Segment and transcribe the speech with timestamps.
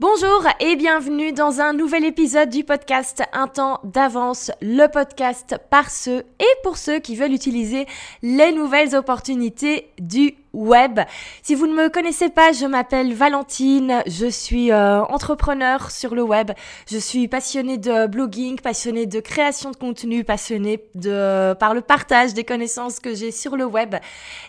[0.00, 5.90] Bonjour et bienvenue dans un nouvel épisode du podcast Un temps d'avance, le podcast par
[5.90, 7.84] ceux et pour ceux qui veulent utiliser
[8.22, 11.00] les nouvelles opportunités du web.
[11.42, 16.22] Si vous ne me connaissez pas, je m'appelle Valentine, je suis euh, entrepreneur sur le
[16.22, 16.52] web,
[16.90, 20.78] je suis passionnée de blogging, passionnée de création de contenu, passionnée
[21.58, 23.94] par le partage des connaissances que j'ai sur le web.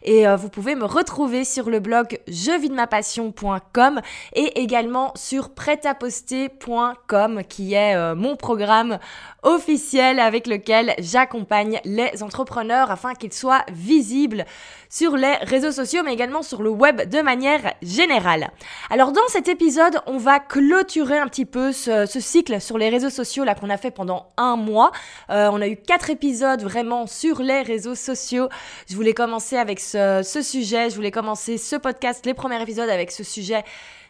[0.03, 4.01] Et euh, vous pouvez me retrouver sur le blog jevidemapassion.com
[4.33, 8.99] et également sur prêtaposter.com qui est euh, mon programme
[9.43, 14.45] officiel avec lequel j'accompagne les entrepreneurs afin qu'ils soient visibles
[14.89, 18.51] sur les réseaux sociaux, mais également sur le web de manière générale.
[18.89, 23.09] Alors dans cet épisode, on va clôturer un petit peu ce, cycle sur les réseaux
[23.09, 24.91] sociaux là qu'on a fait pendant un mois.
[25.29, 28.49] Euh, on a eu quatre épisodes vraiment sur les réseaux sociaux.
[28.89, 33.11] Je voulais commencer avec ce, sujet, je voulais commencer ce podcast, les premiers épisodes avec
[33.11, 33.63] ce sujet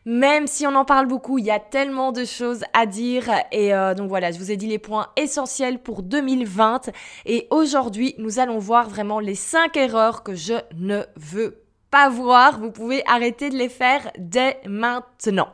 [0.04, 3.30] même si on en parle beaucoup, il y a tellement de choses à dire.
[3.52, 6.90] Et euh, donc voilà, je vous ai dit les points essentiels pour 2020.
[7.28, 11.61] Et aujourd'hui, nous allons voir vraiment les 5 erreurs que je ne veux
[11.92, 12.60] pas voir.
[12.60, 15.50] Vous pouvez arrêter de les faire dès maintenant.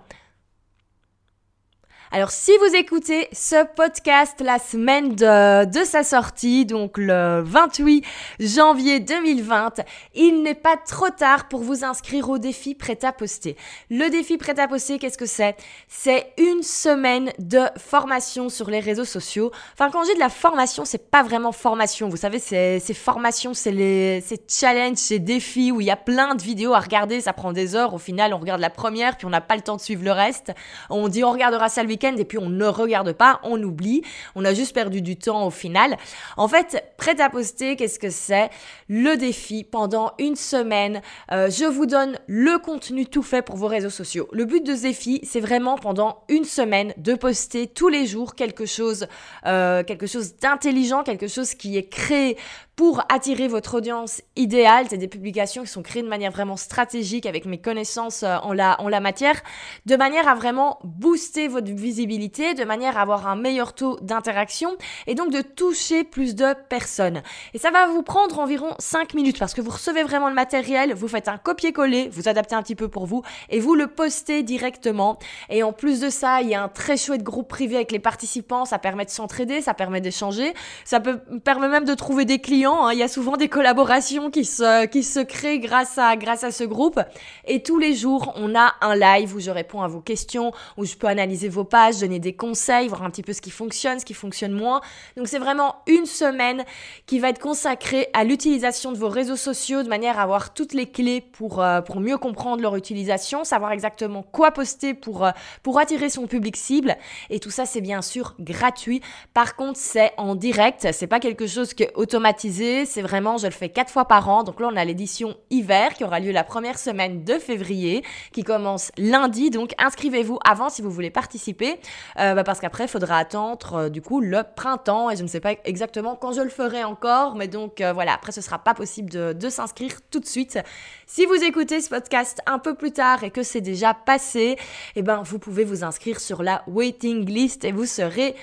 [2.09, 8.05] Alors si vous écoutez ce podcast la semaine de, sa sortie, donc le 28
[8.39, 9.81] janvier 2020,
[10.15, 13.57] il n'est pas trop tard pour vous inscrire au défi prêt à poster.
[13.89, 15.57] Le défi prêt à poster, qu'est-ce que c'est?
[15.89, 19.51] C'est une semaine de formation sur les réseaux sociaux.
[19.73, 22.07] Enfin quand dis de la formation, c'est pas vraiment formation.
[22.07, 26.41] Vous savez, c'est formation, c'est les challenges, c'est défis où il y a plein de
[26.41, 27.93] vidéos à regarder, ça prend des heures.
[27.93, 30.13] Au final, on regarde la première, puis on n'a pas le temps de suivre le
[30.13, 30.53] reste.
[30.89, 34.01] On dit on regardera ça le et puis on ne regarde pas, on oublie,
[34.35, 35.97] on a juste perdu du temps au final.
[36.37, 38.49] En fait, prêt à poster, qu'est-ce que c'est?
[38.87, 41.01] Le défi pendant une semaine.
[41.31, 44.27] Euh, je vous donne le contenu tout fait pour vos réseaux sociaux.
[44.31, 48.35] Le but de ce défi, c'est vraiment pendant une semaine de poster tous les jours
[48.35, 49.07] quelque chose,
[49.45, 52.37] euh, quelque chose d'intelligent, quelque chose qui est créé
[52.77, 54.85] pour attirer votre audience idéale.
[54.87, 58.53] C'est des publications qui sont créées de manière vraiment stratégique avec mes connaissances euh, en
[58.53, 59.41] la, en la matière,
[59.87, 64.77] de manière à vraiment booster votre visibilité, de manière à avoir un meilleur taux d'interaction
[65.07, 67.23] et donc de toucher plus de personnes.
[67.55, 70.93] Et ça va vous prendre environ 5 minutes parce que vous recevez vraiment le matériel,
[70.93, 74.43] vous faites un copier-coller, vous adaptez un petit peu pour vous et vous le postez
[74.43, 75.17] directement.
[75.49, 77.97] Et en plus de ça, il y a un très chouette groupe privé avec les
[77.97, 80.53] participants, ça permet de s'entraider, ça permet d'échanger,
[80.85, 82.93] ça peut permet même de trouver des clients Hein.
[82.93, 86.51] Il y a souvent des collaborations qui se, qui se créent grâce à, grâce à
[86.51, 86.99] ce groupe.
[87.45, 90.85] Et tous les jours, on a un live où je réponds à vos questions, où
[90.85, 93.99] je peux analyser vos pages, donner des conseils, voir un petit peu ce qui fonctionne,
[93.99, 94.81] ce qui fonctionne moins.
[95.15, 96.65] Donc c'est vraiment une semaine
[97.05, 100.73] qui va être consacrée à l'utilisation de vos réseaux sociaux de manière à avoir toutes
[100.73, 105.31] les clés pour, euh, pour mieux comprendre leur utilisation, savoir exactement quoi poster pour, euh,
[105.63, 106.95] pour attirer son public cible.
[107.29, 109.01] Et tout ça, c'est bien sûr gratuit.
[109.33, 110.87] Par contre, c'est en direct.
[110.91, 114.29] C'est pas quelque chose qui est automatisé c'est vraiment, je le fais quatre fois par
[114.29, 114.43] an.
[114.43, 118.43] Donc là, on a l'édition hiver qui aura lieu la première semaine de février, qui
[118.43, 119.49] commence lundi.
[119.49, 121.79] Donc inscrivez-vous avant si vous voulez participer,
[122.19, 125.09] euh, bah, parce qu'après, il faudra attendre euh, du coup le printemps.
[125.09, 128.13] Et je ne sais pas exactement quand je le ferai encore, mais donc euh, voilà,
[128.13, 130.59] après, ce sera pas possible de, de s'inscrire tout de suite.
[131.05, 134.57] Si vous écoutez ce podcast un peu plus tard et que c'est déjà passé,
[134.95, 138.35] eh ben, vous pouvez vous inscrire sur la waiting list et vous serez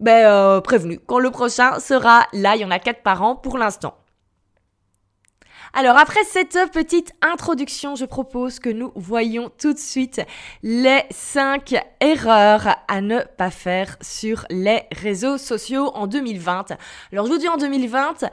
[0.00, 0.98] ben, euh, prévenu.
[1.06, 3.94] Quand le prochain sera là, il y en a quatre par an pour l'instant.
[5.72, 10.20] Alors après cette petite introduction, je propose que nous voyons tout de suite
[10.64, 16.72] les cinq erreurs à ne pas faire sur les réseaux sociaux en 2020.
[17.12, 18.24] Alors je vous dis en 2020,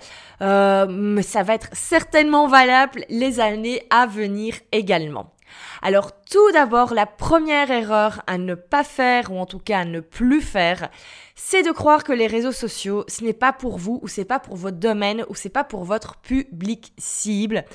[0.42, 5.37] euh, ça va être certainement valable les années à venir également.
[5.82, 9.86] Alors tout d'abord, la première erreur à ne pas faire, ou en tout cas à
[9.86, 10.90] ne plus faire,
[11.36, 14.40] c'est de croire que les réseaux sociaux, ce n'est pas pour vous, ou c'est pas
[14.40, 17.66] pour votre domaine, ou c'est pas pour votre public cible.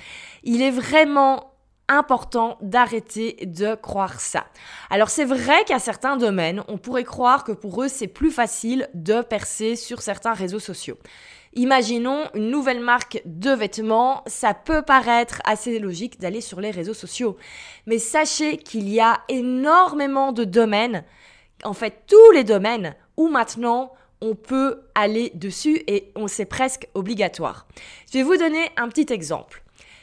[0.43, 1.53] Il est vraiment
[1.88, 4.47] important d'arrêter de croire ça.
[4.91, 8.89] Alors c'est vrai qu'à certains domaines, on pourrait croire que pour eux c'est plus facile
[8.95, 10.97] de percer sur certains réseaux sociaux.
[11.54, 16.95] Imaginons une nouvelle marque de vêtements, ça peut paraître assez logique d'aller sur les réseaux
[16.95, 17.37] sociaux.
[17.87, 21.04] Mais sachez qu'il y a énormément de domaines,
[21.65, 26.89] en fait tous les domaines, où maintenant on peut aller dessus et on c'est presque
[26.95, 27.66] obligatoire.
[28.10, 29.63] Je vais vous donner un petit exemple.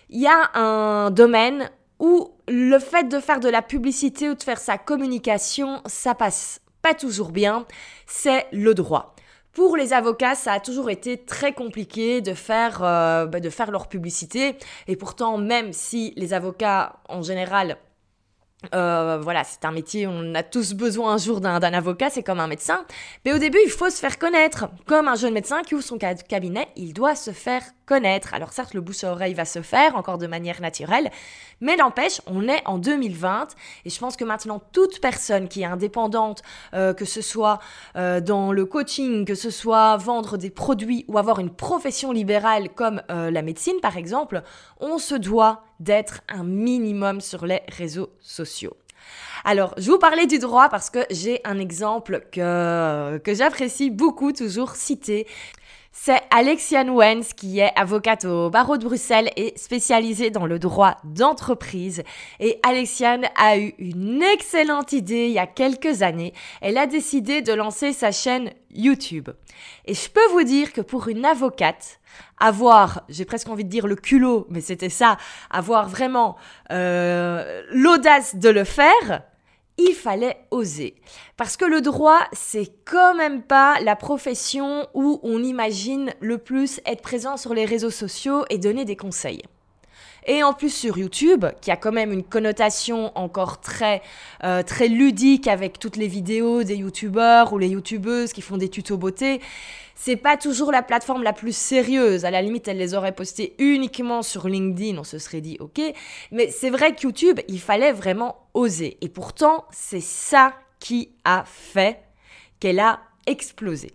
[0.10, 4.44] Il y a un domaine où le fait de faire de la publicité ou de
[4.44, 7.66] faire sa communication, ça passe pas toujours bien,
[8.06, 9.16] c'est le droit.
[9.54, 13.72] Pour les avocats, ça a toujours été très compliqué de faire, euh, bah, de faire
[13.72, 14.56] leur publicité.
[14.88, 17.78] Et pourtant, même si les avocats, en général,
[18.75, 22.40] euh, voilà, c'est un métier, on a tous besoin un jour d'un avocat, c'est comme
[22.40, 22.86] un médecin.
[23.25, 24.68] Mais au début, il faut se faire connaître.
[24.86, 28.81] Comme un jeune médecin qui ouvre son cabinet, il doit se faire Alors certes, le
[28.81, 31.12] bouche à oreille va se faire, encore de manière naturelle,
[31.62, 33.56] mais n'empêche, on est en 2020,
[33.86, 36.41] et je pense que maintenant, toute personne qui est indépendante,
[36.74, 37.59] euh, que ce soit
[37.95, 42.69] euh, dans le coaching, que ce soit vendre des produits ou avoir une profession libérale
[42.69, 44.44] comme la médecine, par exemple,
[44.80, 48.75] on se doit d'être un minimum sur les réseaux sociaux.
[49.45, 54.33] Alors, je vous parlais du droit parce que j'ai un exemple que, que j'apprécie beaucoup
[54.33, 55.27] toujours citer.
[55.91, 60.97] C'est Alexiane Wens qui est avocate au barreau de Bruxelles et spécialisée dans le droit
[61.03, 62.03] d'entreprise.
[62.39, 66.33] Et Alexiane a eu une excellente idée il y a quelques années.
[66.62, 69.30] Elle a décidé de lancer sa chaîne YouTube.
[69.86, 72.00] Et je peux vous dire que pour une avocate,
[72.39, 75.18] avoir, j'ai presque envie de dire le culot, mais c'était ça,
[75.50, 76.38] avoir vraiment
[76.71, 79.24] euh, l'audace de le faire,
[79.79, 80.95] il fallait oser.
[81.37, 86.81] Parce que le droit, c'est quand même pas la profession où on imagine le plus
[86.85, 89.41] être présent sur les réseaux sociaux et donner des conseils.
[90.27, 94.01] Et en plus sur YouTube, qui a quand même une connotation encore très,
[94.43, 98.69] euh, très ludique avec toutes les vidéos des YouTubeurs ou les YouTubeuses qui font des
[98.69, 99.39] tutos beauté,
[100.01, 102.24] c'est pas toujours la plateforme la plus sérieuse.
[102.24, 105.81] À la limite, elle les aurait postées uniquement sur LinkedIn, on se serait dit ok.
[106.31, 108.98] Mais c'est vrai que YouTube, il fallait vraiment oser.
[109.01, 112.00] Et pourtant, c'est ça qui a fait
[112.62, 113.92] qu'elle a explosé.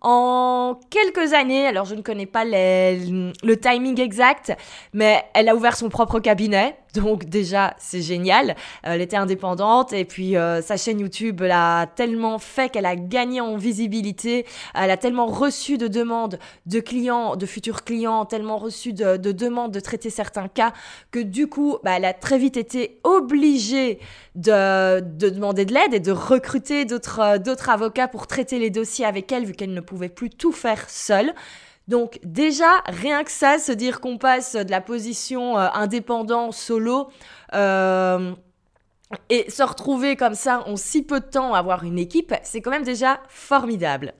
[0.00, 4.56] En quelques années, alors je ne connais pas le timing exact,
[4.92, 6.76] mais elle a ouvert son propre cabinet.
[6.96, 8.50] Donc déjà, c'est génial.
[8.50, 12.96] Euh, elle était indépendante et puis euh, sa chaîne YouTube l'a tellement fait qu'elle a
[12.96, 14.46] gagné en visibilité.
[14.74, 19.72] Elle a tellement reçu de demandes de clients, de futurs clients, tellement reçu de, demandes
[19.72, 20.72] de traiter certains cas
[21.10, 23.98] que du coup, bah, elle a très vite été obligée
[24.34, 29.04] de, de demander de l'aide et de recruter euh, d'autres avocats pour traiter les dossiers
[29.04, 31.34] avec elle vu qu'elle ne pouvait plus tout faire seule.
[31.88, 37.10] Donc déjà, rien que ça, se dire qu'on passe de la position euh, indépendant, solo,
[37.54, 38.32] euh,
[39.30, 42.72] et se retrouver comme ça en si peu de temps, avoir une équipe, c'est quand
[42.72, 44.14] même déjà formidable.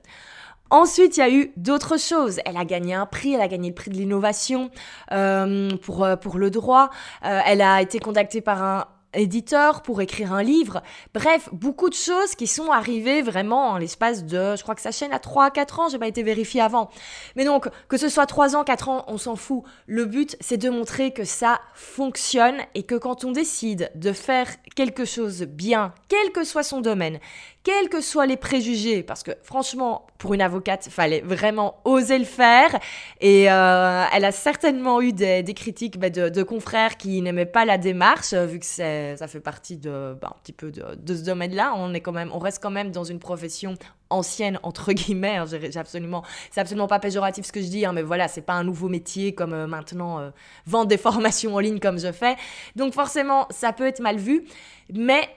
[0.69, 2.39] Ensuite, il y a eu d'autres choses.
[2.45, 4.69] Elle a gagné un prix, elle a gagné le prix de l'innovation
[5.11, 6.89] euh, pour, pour le droit.
[7.21, 10.81] elle a été contactée par un éditeur pour écrire un livre.
[11.13, 14.91] Bref, beaucoup de choses qui sont arrivées vraiment en l'espace de, je crois que sa
[14.91, 16.89] chaîne a 3 à 4 ans, j'ai pas été vérifié avant.
[17.35, 19.63] Mais donc, que ce soit 3 ans, 4 ans, on s'en fout.
[19.85, 24.47] Le but, c'est de montrer que ça fonctionne et que quand on décide de faire
[24.75, 27.19] quelque chose bien, quel que soit son domaine,
[27.67, 32.23] quels que soient les préjugés, parce que franchement, pour une avocate, fallait vraiment oser le
[32.23, 32.79] faire.
[33.19, 37.77] Et euh, elle a certainement eu des, critiques bah, de, confrères qui n'aimaient pas la
[37.77, 41.73] démarche, euh, vu que ça fait partie de bah, un petit peu de, ce domaine-là.
[41.75, 43.73] On est quand même, on reste quand même dans une profession
[44.09, 45.35] ancienne entre guillemets.
[45.35, 48.53] Hein, absolument, c'est absolument pas péjoratif ce que je dis, hein, mais voilà, c'est pas
[48.53, 50.31] un nouveau métier comme euh, maintenant
[50.65, 52.37] vendre des formations en ligne comme je fais.
[52.77, 54.45] Donc forcément, ça peut être mal vu,
[54.93, 55.27] mais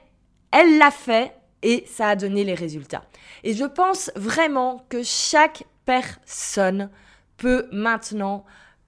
[0.53, 3.05] elle l'a fait et ça a donné les résultats.
[3.45, 6.91] Et je pense vraiment que chaque personne
[7.37, 8.45] peut maintenant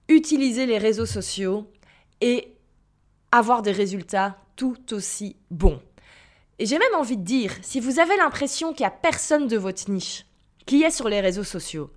[0.07, 1.71] utiliser les réseaux sociaux
[2.21, 2.55] et
[3.31, 5.81] avoir des résultats tout aussi bons.
[6.59, 9.57] Et j'ai même envie de dire, si vous avez l'impression qu'il n'y a personne de
[9.57, 10.25] votre niche
[10.65, 11.91] qui est sur les réseaux sociaux,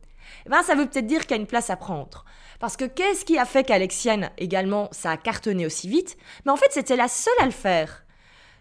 [0.47, 2.25] eh ben ça veut peut-être dire qu'il y a une place à prendre.
[2.59, 6.17] Parce que qu'est-ce qui a fait qu'Alexiane également ça a cartonné aussi vite?
[6.45, 8.06] Mais en fait, c'était la seule à le faire.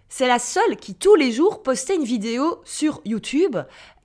[0.08, 3.58] C'est la seule qui tous les jours postait une vidéo sur YouTube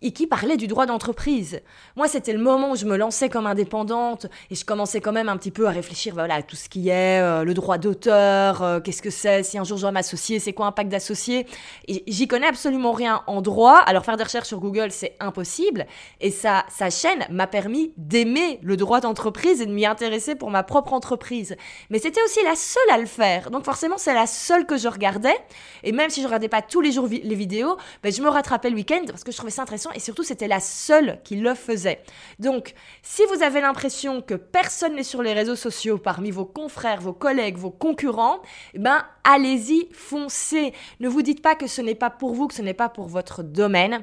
[0.02, 1.60] et qui parlait du droit d'entreprise.
[1.96, 5.28] Moi, c'était le moment où je me lançais comme indépendante et je commençais quand même
[5.28, 8.62] un petit peu à réfléchir voilà, à tout ce qui est euh, le droit d'auteur,
[8.62, 11.46] euh, qu'est-ce que c'est, si un jour je dois m'associer, c'est quoi un pacte d'associé.
[11.88, 15.86] J'y connais absolument rien en droit, alors faire des recherches sur Google, c'est impossible.
[16.20, 20.50] Et ça, sa chaîne m'a permis d'aimer le droit d'entreprise et de m'y intéresser pour
[20.50, 21.56] ma propre entreprise.
[21.90, 23.50] Mais c'était aussi la seule à le faire.
[23.50, 25.36] Donc forcément, c'est la seule que je regardais.
[25.82, 28.70] Et même si je regardais pas tous les jours les vidéos, ben, je me rattrapais
[28.70, 31.54] le week-end parce que je trouvais ça intéressant et surtout c'était la seule qui le
[31.54, 32.02] faisait.
[32.38, 37.00] Donc si vous avez l'impression que personne n'est sur les réseaux sociaux parmi vos confrères,
[37.00, 38.40] vos collègues, vos concurrents,
[38.74, 40.72] eh ben allez-y, foncez.
[41.00, 43.06] Ne vous dites pas que ce n'est pas pour vous, que ce n'est pas pour
[43.06, 44.02] votre domaine.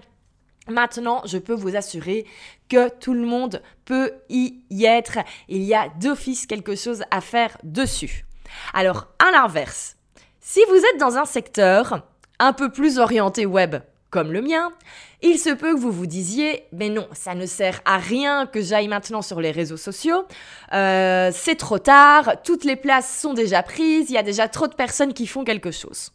[0.70, 2.26] Maintenant, je peux vous assurer
[2.68, 5.20] que tout le monde peut y être.
[5.48, 8.26] Il y a d'office quelque chose à faire dessus.
[8.74, 9.96] Alors, à l'inverse,
[10.42, 12.08] si vous êtes dans un secteur
[12.40, 13.78] un peu plus orienté web,
[14.18, 14.74] comme le mien,
[15.22, 18.64] il se peut que vous vous disiez, mais non, ça ne sert à rien que
[18.64, 20.26] j'aille maintenant sur les réseaux sociaux,
[20.74, 24.66] euh, c'est trop tard, toutes les places sont déjà prises, il y a déjà trop
[24.66, 26.14] de personnes qui font quelque chose.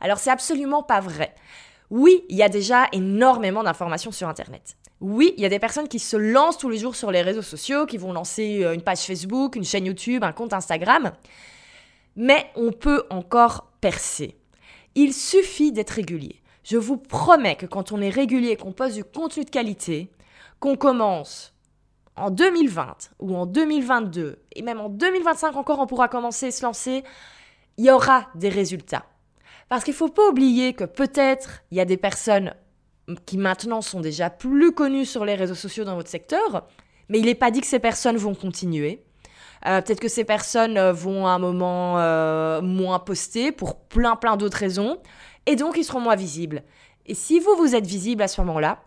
[0.00, 1.36] Alors c'est absolument pas vrai.
[1.88, 4.74] Oui, il y a déjà énormément d'informations sur Internet.
[5.00, 7.42] Oui, il y a des personnes qui se lancent tous les jours sur les réseaux
[7.42, 11.12] sociaux, qui vont lancer euh, une page Facebook, une chaîne YouTube, un compte Instagram.
[12.16, 14.34] Mais on peut encore percer.
[14.96, 16.39] Il suffit d'être régulier.
[16.70, 20.08] Je vous promets que quand on est régulier, qu'on poste du contenu de qualité,
[20.60, 21.52] qu'on commence
[22.14, 26.62] en 2020 ou en 2022, et même en 2025 encore, on pourra commencer à se
[26.62, 27.02] lancer,
[27.76, 29.04] il y aura des résultats.
[29.68, 32.54] Parce qu'il ne faut pas oublier que peut-être il y a des personnes
[33.26, 36.68] qui maintenant sont déjà plus connus sur les réseaux sociaux dans votre secteur,
[37.08, 39.04] mais il n'est pas dit que ces personnes vont continuer.
[39.66, 44.16] Euh, peut-être que ces personnes euh, vont à un moment euh, moins poster pour plein
[44.16, 44.98] plein d'autres raisons,
[45.46, 46.62] et donc ils seront moins visibles.
[47.06, 48.82] Et si vous, vous êtes visible à ce moment-là,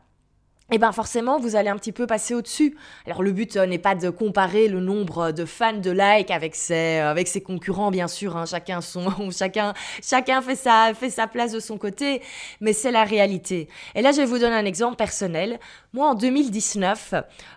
[0.72, 2.76] eh bien forcément, vous allez un petit peu passer au-dessus.
[3.06, 6.56] Alors le but euh, n'est pas de comparer le nombre de fans de likes avec
[6.56, 8.38] ses, euh, avec ses concurrents, bien sûr.
[8.38, 8.46] Hein.
[8.46, 12.22] chacun, son, chacun, chacun fait, sa, fait sa place de son côté,
[12.62, 13.68] mais c'est la réalité.
[13.94, 15.60] Et là, je vais vous donner un exemple personnel.
[15.94, 17.14] Moi, en 2019,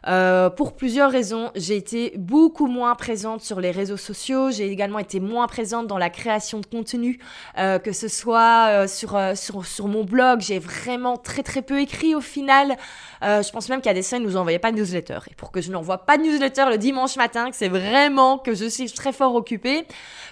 [0.06, 4.50] euh, pour plusieurs raisons, j'ai été beaucoup moins présente sur les réseaux sociaux.
[4.50, 7.18] J'ai également été moins présente dans la création de contenu,
[7.56, 10.40] que ce soit sur, sur, sur mon blog.
[10.40, 12.76] J'ai vraiment très très peu écrit au final.
[13.22, 15.18] Euh, je pense même a des scènes où vous n'envoyez pas de newsletter.
[15.30, 18.66] Et pour que je n'envoie pas de newsletter le dimanche matin, c'est vraiment que je
[18.66, 19.86] suis très fort occupée.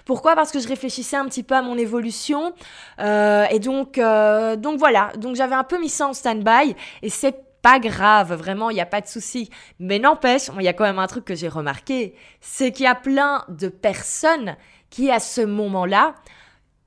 [0.04, 0.34] Pourquoi?
[0.34, 2.52] Parce que je réfléchissais un petit peu à mon évolution.
[3.00, 5.12] Euh, et donc, euh, donc voilà.
[5.18, 6.74] Donc j'avais un peu mis ça en stand-by.
[7.02, 9.48] Et c'est pas grave, vraiment, il n'y a pas de souci.
[9.78, 12.86] Mais n'empêche, il y a quand même un truc que j'ai remarqué, c'est qu'il y
[12.86, 14.56] a plein de personnes
[14.90, 16.14] qui, à ce moment-là,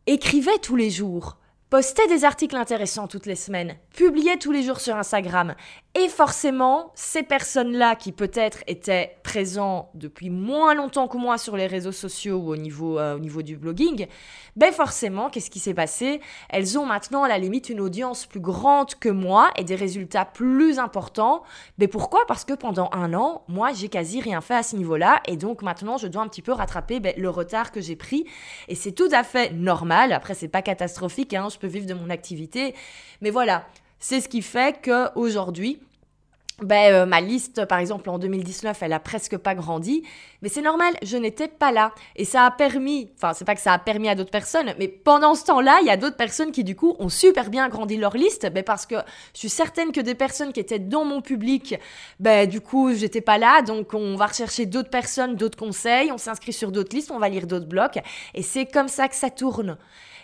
[0.06, 1.38] écrivaient tous les jours
[1.70, 5.56] postait des articles intéressants toutes les semaines, publiait tous les jours sur Instagram.
[5.96, 11.66] Et forcément, ces personnes-là qui peut-être étaient présents depuis moins longtemps que moi sur les
[11.66, 14.06] réseaux sociaux ou au niveau, euh, au niveau du blogging,
[14.56, 16.22] ben forcément, qu'est-ce qui s'est passé?
[16.50, 20.25] Elles ont maintenant à la limite une audience plus grande que moi et des résultats
[20.25, 21.42] plus importants.
[21.80, 22.27] Mais pourquoi?
[22.27, 25.63] Parce que pendant un an, moi, j'ai quasi rien fait à ce niveau-là et donc
[25.63, 28.27] maintenant, je dois un petit peu rattraper ben, le retard que j'ai pris.
[28.68, 30.13] Et c'est tout à fait normal.
[30.13, 32.75] Après, c'est pas catastrophique, hein, je peux vivre de mon activité.
[33.22, 33.66] Mais voilà,
[34.00, 35.80] c'est ce qui fait qu'aujourd'hui,
[36.63, 40.01] ben, euh, ma liste, par exemple, en 2019, elle a presque pas grandi.
[40.42, 41.94] Mais c'est normal, je n'étais pas là.
[42.16, 44.88] Et ça a permis, enfin, c'est pas que ça a permis à d'autres personnes, mais
[44.88, 47.96] pendant ce temps-là, il y a d'autres personnes qui, du coup, ont super bien grandi
[47.96, 48.51] leur liste.
[48.51, 48.96] Ben, parce que
[49.36, 51.75] je suis certaine que des personnes qui étaient dans mon public,
[52.20, 53.62] ben, du coup, j'étais pas là.
[53.62, 56.12] Donc, on va rechercher d'autres personnes, d'autres conseils.
[56.12, 58.00] On s'inscrit sur d'autres listes, on va lire d'autres blocs.
[58.34, 59.77] Et c'est comme ça que ça tourne.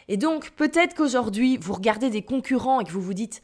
[0.08, 3.44] Et donc, peut-être qu'aujourd'hui, vous regardez des concurrents et que vous vous dites,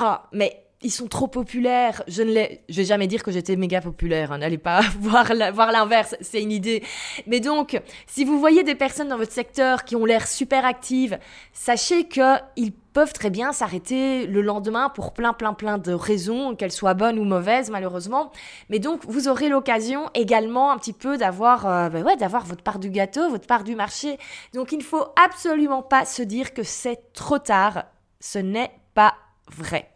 [0.00, 2.02] ah, mais ils sont trop populaires.
[2.06, 4.32] Je ne vais jamais dire que j'étais méga populaire.
[4.32, 4.38] Hein.
[4.38, 6.84] N'allez pas voir l'inverse, c'est une idée.
[7.26, 11.18] Mais donc, si vous voyez des personnes dans votre secteur qui ont l'air super actives,
[11.54, 16.54] sachez que ils peuvent très bien s'arrêter le lendemain pour plein plein plein de raisons,
[16.54, 18.30] qu'elles soient bonnes ou mauvaises malheureusement.
[18.68, 22.62] Mais donc, vous aurez l'occasion également un petit peu d'avoir, euh, ben ouais, d'avoir votre
[22.62, 24.18] part du gâteau, votre part du marché.
[24.52, 27.84] Donc, il ne faut absolument pas se dire que c'est trop tard.
[28.20, 29.14] Ce n'est pas
[29.50, 29.94] vrai.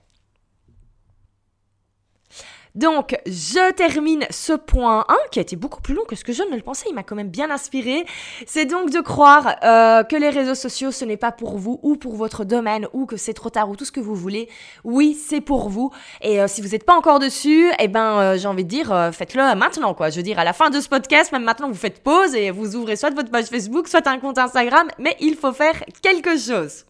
[2.79, 6.33] Donc, je termine ce point 1 qui a été beaucoup plus long que ce que
[6.33, 6.87] je ne le pensais.
[6.89, 8.05] Il m'a quand même bien inspiré.
[8.47, 11.97] C'est donc de croire euh, que les réseaux sociaux, ce n'est pas pour vous ou
[11.97, 14.49] pour votre domaine ou que c'est trop tard ou tout ce que vous voulez.
[14.85, 15.91] Oui, c'est pour vous.
[16.21, 19.11] Et euh, si vous n'êtes pas encore dessus, eh ben, euh, j'ai envie de dire,
[19.13, 20.11] faites-le maintenant, quoi.
[20.11, 22.53] Je veux dire, à la fin de ce podcast, même maintenant, vous faites pause et
[22.53, 26.39] vous ouvrez soit votre page Facebook, soit un compte Instagram, mais il faut faire quelque
[26.39, 26.85] chose.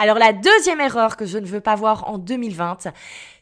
[0.00, 2.88] Alors la deuxième erreur que je ne veux pas voir en 2020,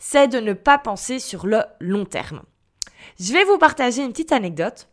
[0.01, 2.43] c'est de ne pas penser sur le long terme.
[3.21, 4.89] Je vais vous partager une petite anecdote.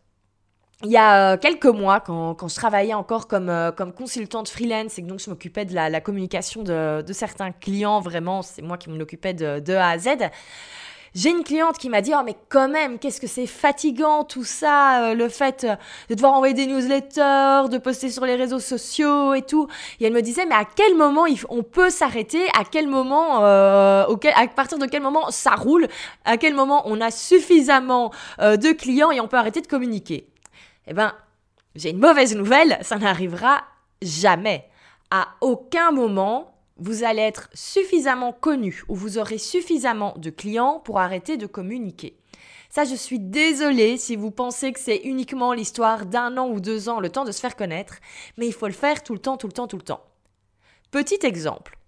[0.84, 4.96] Il y a euh, quelques mois, quand, je travaillais encore comme, euh, comme consultante freelance
[4.96, 8.88] et que donc je m'occupais de la, communication de, certains clients, vraiment, c'est moi qui
[8.88, 10.08] occupais de, de A à Z,
[11.16, 14.44] j'ai une cliente qui m'a dit, oh mais quand même, qu'est-ce que c'est fatigant tout
[14.44, 15.74] ça, euh, le fait euh,
[16.10, 19.66] de devoir envoyer des newsletters, de poster sur les réseaux sociaux et tout.
[19.98, 24.04] Et elle me disait, mais à quel moment on peut s'arrêter, à quel moment, euh,
[24.34, 25.88] à partir de quel moment ça roule,
[26.26, 30.28] à quel moment on a suffisamment de clients et on peut arrêter de communiquer?
[30.86, 31.14] Eh ben,
[31.74, 33.62] j'ai une mauvaise nouvelle, ça n'arrivera
[34.02, 34.68] jamais.
[35.10, 40.98] À aucun moment, vous allez être suffisamment connu ou vous aurez suffisamment de clients pour
[41.00, 42.16] arrêter de communiquer.
[42.68, 46.88] Ça, je suis désolée si vous pensez que c'est uniquement l'histoire d'un an ou deux
[46.88, 47.96] ans, le temps de se faire connaître,
[48.36, 50.04] mais il faut le faire tout le temps, tout le temps, tout le temps.
[50.90, 51.78] Petit exemple.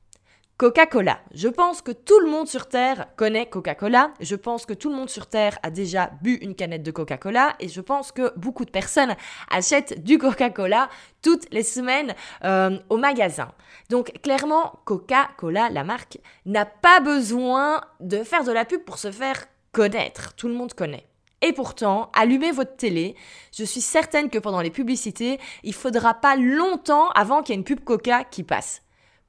[0.58, 1.20] Coca-Cola.
[1.32, 4.10] Je pense que tout le monde sur Terre connaît Coca-Cola.
[4.18, 7.54] Je pense que tout le monde sur Terre a déjà bu une canette de Coca-Cola.
[7.60, 9.14] Et je pense que beaucoup de personnes
[9.52, 10.88] achètent du Coca-Cola
[11.22, 12.12] toutes les semaines
[12.44, 13.52] euh, au magasin.
[13.88, 19.12] Donc clairement, Coca-Cola, la marque, n'a pas besoin de faire de la pub pour se
[19.12, 20.34] faire connaître.
[20.34, 21.06] Tout le monde connaît.
[21.40, 23.14] Et pourtant, allumez votre télé,
[23.56, 27.60] je suis certaine que pendant les publicités, il faudra pas longtemps avant qu'il y ait
[27.60, 28.82] une pub Coca qui passe.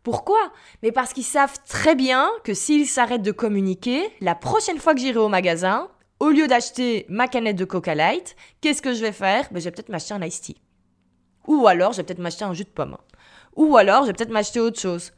[0.04, 0.52] Pourquoi?
[0.82, 5.02] Mais parce qu'ils savent très bien que s'ils s'arrêtent de communiquer, la prochaine fois que
[5.02, 5.90] j'irai au magasin,
[6.20, 9.48] au lieu d'acheter ma canette de Coca Light, qu'est-ce que je vais faire?
[9.52, 10.62] Ben, Je vais peut-être m'acheter un iced tea.
[11.48, 12.98] Ou alors, je vais peut-être m'acheter un jus de pomme.
[13.56, 15.12] Ou alors, je vais peut-être m'acheter autre chose.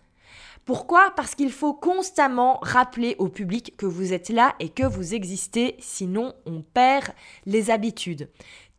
[0.65, 1.11] Pourquoi?
[1.15, 5.75] Parce qu'il faut constamment rappeler au public que vous êtes là et que vous existez,
[5.79, 7.07] sinon on perd
[7.45, 8.29] les habitudes.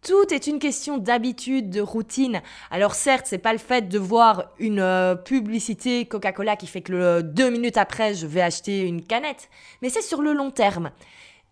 [0.04, 2.42] Tout est une question d'habitude, de routine.
[2.72, 6.90] Alors certes, c'est pas le fait de voir une euh, publicité Coca-Cola qui fait que
[6.90, 9.48] le, deux minutes après, je vais acheter une canette,
[9.80, 10.90] mais c'est sur le long terme.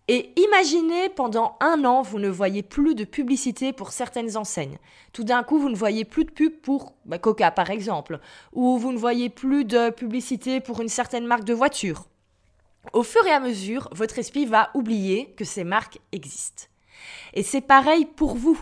[0.09, 4.79] Et imaginez pendant un an, vous ne voyez plus de publicité pour certaines enseignes.
[5.13, 8.19] Tout d'un coup, vous ne voyez plus de pub pour bah, Coca par exemple,
[8.51, 12.03] ou vous ne voyez plus de publicité pour une certaine marque de voiture.
[12.91, 16.65] Au fur et à mesure, votre esprit va oublier que ces marques existent.
[17.33, 18.59] Et c'est pareil pour vous.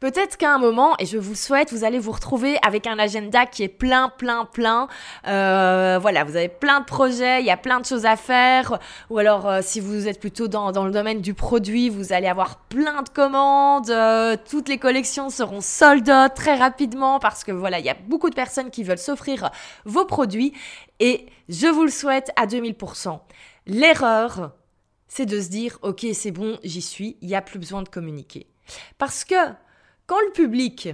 [0.00, 3.46] Peut-être qu'à un moment, et je vous souhaite, vous allez vous retrouver avec un agenda
[3.46, 4.86] qui est plein, plein, plein.
[5.26, 8.78] Euh, voilà, vous avez plein de projets, il y a plein de choses à faire.
[9.10, 12.28] Ou alors, euh, si vous êtes plutôt dans, dans, le domaine du produit, vous allez
[12.28, 13.90] avoir plein de commandes.
[13.90, 17.96] Euh, toutes les collections seront sold out très rapidement parce que voilà, il y a
[18.06, 19.50] beaucoup de personnes qui veulent s'offrir
[19.84, 20.52] vos produits.
[21.00, 23.18] Et je vous le souhaite à 2000%.
[23.66, 24.52] L'erreur,
[25.08, 27.88] c'est de se dire, ok, c'est bon, j'y suis, il n'y a plus besoin de
[27.88, 28.46] communiquer.
[28.98, 29.34] Parce que
[30.06, 30.90] quand le public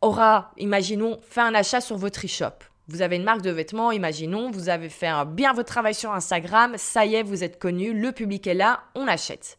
[0.00, 4.50] aura, imaginons, fait un achat sur votre e-shop, vous avez une marque de vêtements, imaginons,
[4.50, 8.10] vous avez fait bien votre travail sur Instagram, ça y est, vous êtes connu, le
[8.10, 9.58] public est là, on achète.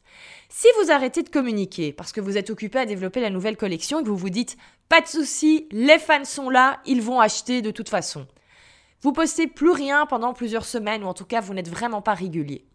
[0.49, 3.99] Si vous arrêtez de communiquer parce que vous êtes occupé à développer la nouvelle collection
[3.99, 4.57] et que vous vous dites
[4.89, 8.27] pas de souci, les fans sont là, ils vont acheter de toute façon.
[9.01, 12.13] Vous postez plus rien pendant plusieurs semaines ou en tout cas vous n'êtes vraiment pas
[12.13, 12.65] régulier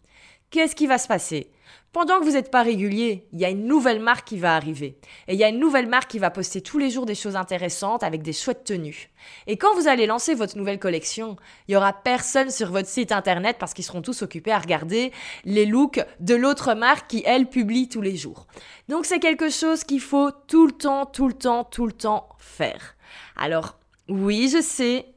[0.51, 1.51] qu'est-ce qui va se passer?
[1.91, 4.99] Pendant que vous n'êtes pas régulier, il y a une nouvelle marque qui va arriver.
[5.27, 7.35] Et il y a une nouvelle marque qui va poster tous les jours des choses
[7.35, 9.09] intéressantes avec des chouettes tenues.
[9.47, 11.35] Et quand vous allez lancer votre nouvelle collection,
[11.67, 15.11] il y aura personne sur votre site internet parce qu'ils seront tous occupés à regarder
[15.45, 18.45] les looks de l'autre marque qui, elle, publie tous les jours.
[18.87, 22.29] Donc c'est quelque chose qu'il faut tout le temps, tout le temps, tout le temps
[22.37, 22.95] faire.
[23.35, 25.07] Alors, oui, je sais,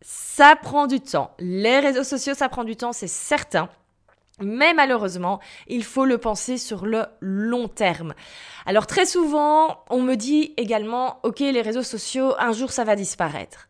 [0.00, 1.34] ça prend du temps.
[1.38, 3.68] Les réseaux sociaux, ça prend du temps, c'est certain.
[4.40, 8.14] Mais malheureusement, il faut le penser sur le long terme.
[8.66, 12.96] Alors très souvent, on me dit également, ok, les réseaux sociaux, un jour ça va
[12.96, 13.68] disparaître.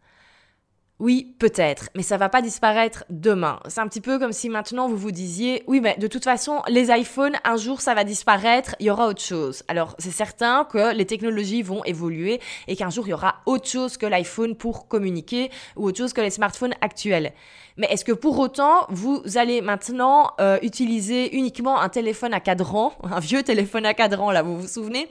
[1.00, 3.58] Oui, peut-être, mais ça va pas disparaître demain.
[3.66, 6.62] C'est un petit peu comme si maintenant vous vous disiez, oui, mais de toute façon,
[6.68, 9.64] les iPhones, un jour ça va disparaître, il y aura autre chose.
[9.66, 13.68] Alors, c'est certain que les technologies vont évoluer et qu'un jour il y aura autre
[13.68, 17.32] chose que l'iPhone pour communiquer ou autre chose que les smartphones actuels.
[17.76, 22.92] Mais est-ce que pour autant, vous allez maintenant euh, utiliser uniquement un téléphone à cadran,
[23.02, 25.08] un vieux téléphone à cadran, là, vous vous souvenez,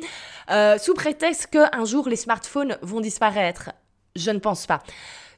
[0.49, 3.71] euh, sous prétexte qu'un jour les smartphones vont disparaître?
[4.15, 4.81] Je ne pense pas.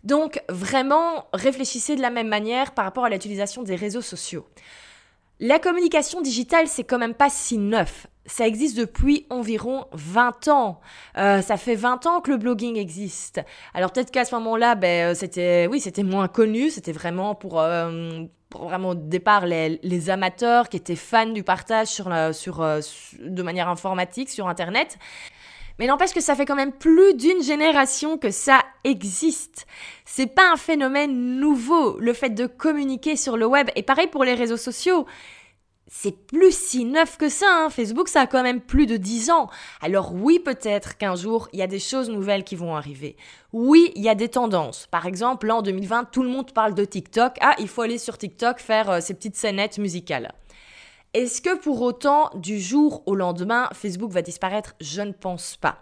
[0.06, 4.46] Donc vraiment, réfléchissez de la même manière par rapport à l'utilisation des réseaux sociaux.
[5.42, 8.08] La communication digitale, c'est quand même pas si neuf.
[8.26, 10.80] Ça existe depuis environ 20 ans.
[11.18, 13.42] Euh, ça fait 20 ans que le blogging existe.
[13.74, 16.70] Alors peut-être qu'à ce moment-là, ben, euh, c'était, oui, c'était moins connu.
[16.70, 18.24] C'était vraiment pour, euh,
[18.58, 24.30] vraiment au départ les, amateurs qui étaient fans du partage sur, sur, de manière informatique
[24.30, 24.98] sur Internet.
[25.80, 29.68] Mais n'empêche que ça fait quand même plus d'une génération que ça existe.
[30.06, 33.70] C'est pas un phénomène nouveau, le fait de communiquer sur le web.
[33.76, 35.06] Et pareil pour les réseaux sociaux.
[35.88, 37.70] C'est plus si neuf que ça, hein.
[37.70, 39.50] Facebook ça a quand même plus de 10 ans.
[39.82, 43.18] Alors oui peut-être qu'un jour il y a des choses nouvelles qui vont arriver.
[43.54, 44.88] Oui il y a des tendances.
[44.88, 47.38] Par exemple en 2020 tout le monde parle de TikTok.
[47.40, 50.34] Ah il faut aller sur TikTok faire euh, ces petites scénettes musicales.
[51.16, 54.76] Est-ce que pour autant, du jour au lendemain, Facebook va disparaître?
[54.82, 55.78] Je ne pense pas.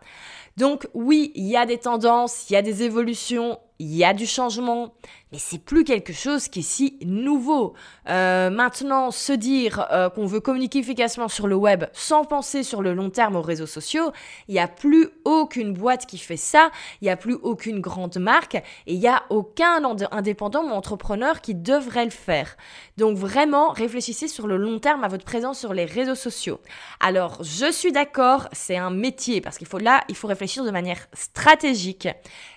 [0.57, 4.13] Donc oui, il y a des tendances, il y a des évolutions, il y a
[4.13, 4.93] du changement,
[5.33, 7.73] mais c'est plus quelque chose qui est si nouveau.
[8.07, 12.83] Euh, maintenant, se dire euh, qu'on veut communiquer efficacement sur le web sans penser sur
[12.83, 14.11] le long terme aux réseaux sociaux,
[14.47, 16.69] il n'y a plus aucune boîte qui fait ça,
[17.01, 21.41] il n'y a plus aucune grande marque et il n'y a aucun indépendant ou entrepreneur
[21.41, 22.55] qui devrait le faire.
[22.97, 26.59] Donc vraiment, réfléchissez sur le long terme à votre présence sur les réseaux sociaux.
[26.99, 30.69] Alors, je suis d'accord, c'est un métier parce qu'il faut là, il faut réfléchir de
[30.69, 32.07] manière stratégique.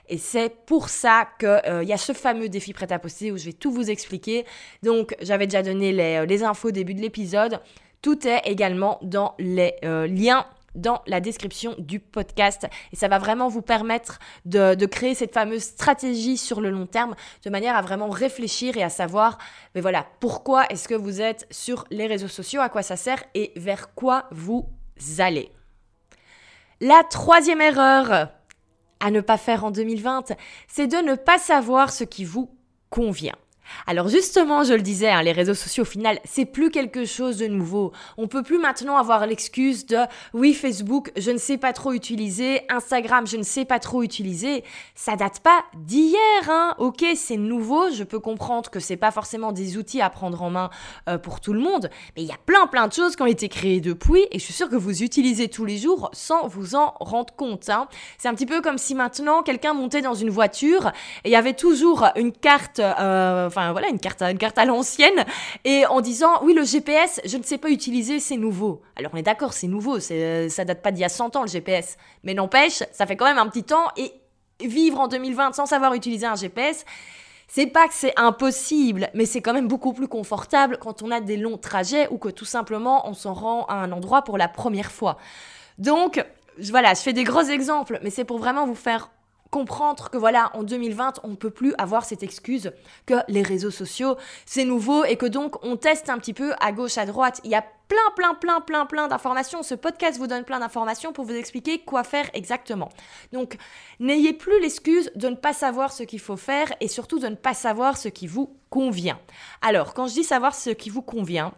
[0.08, 3.32] Et c'est pour ça qu'il euh, y a ce fameux défi défi prêt à poster
[3.32, 4.44] où je vais tout vous expliquer.
[4.82, 7.60] Donc, j'avais déjà donné les, les infos au début de l'épisode.
[8.02, 12.66] Tout est également dans les liens dans la description du podcast.
[12.92, 17.16] Et ça va vraiment vous permettre de, créer cette fameuse stratégie sur le long terme
[17.44, 19.38] de manière à vraiment réfléchir et à savoir,
[19.74, 23.22] mais voilà, pourquoi est-ce que vous êtes sur les réseaux sociaux, à quoi ça sert
[23.34, 24.68] et vers quoi vous
[25.18, 25.50] allez.
[26.80, 28.28] La troisième erreur
[29.00, 30.32] à ne pas faire en 2020,
[30.68, 32.55] c'est de ne pas savoir ce qui vous
[32.90, 33.38] convient.
[33.86, 37.38] Alors justement, je le disais, hein, les réseaux sociaux au final, c'est plus quelque chose
[37.38, 37.92] de nouveau.
[38.16, 39.98] On peut plus maintenant avoir l'excuse de
[40.34, 44.64] oui Facebook, je ne sais pas trop utiliser, Instagram, je ne sais pas trop utiliser.
[44.94, 46.74] Ça date pas d'hier, hein.
[46.78, 47.90] Ok, c'est nouveau.
[47.90, 50.70] Je peux comprendre que c'est pas forcément des outils à prendre en main
[51.08, 53.26] euh, pour tout le monde, mais il y a plein plein de choses qui ont
[53.26, 56.74] été créées depuis et je suis sûre que vous utilisez tous les jours sans vous
[56.74, 57.68] en rendre compte.
[57.68, 57.88] Hein.
[58.18, 60.92] C'est un petit peu comme si maintenant quelqu'un montait dans une voiture
[61.24, 62.80] et il y avait toujours une carte.
[62.80, 65.24] Euh, enfin voilà, une carte, une carte à l'ancienne,
[65.64, 68.82] et en disant oui le GPS, je ne sais pas utiliser, c'est nouveau.
[68.96, 71.42] Alors on est d'accord, c'est nouveau, c'est, ça date pas d'il y a 100 ans
[71.42, 74.12] le GPS, mais n'empêche, ça fait quand même un petit temps et
[74.60, 76.84] vivre en 2020 sans savoir utiliser un GPS.
[77.48, 81.20] C'est pas que c'est impossible, mais c'est quand même beaucoup plus confortable quand on a
[81.20, 84.48] des longs trajets ou que tout simplement on s'en rend à un endroit pour la
[84.48, 85.16] première fois.
[85.78, 86.24] Donc,
[86.58, 89.10] voilà, je fais des gros exemples, mais c'est pour vraiment vous faire
[89.56, 92.72] comprendre que voilà, en 2020, on ne peut plus avoir cette excuse
[93.06, 96.72] que les réseaux sociaux, c'est nouveau et que donc on teste un petit peu à
[96.72, 97.40] gauche, à droite.
[97.42, 99.62] Il y a plein, plein, plein, plein, plein d'informations.
[99.62, 102.90] Ce podcast vous donne plein d'informations pour vous expliquer quoi faire exactement.
[103.32, 103.56] Donc,
[103.98, 107.34] n'ayez plus l'excuse de ne pas savoir ce qu'il faut faire et surtout de ne
[107.34, 109.18] pas savoir ce qui vous convient.
[109.62, 111.54] Alors, quand je dis savoir ce qui vous convient,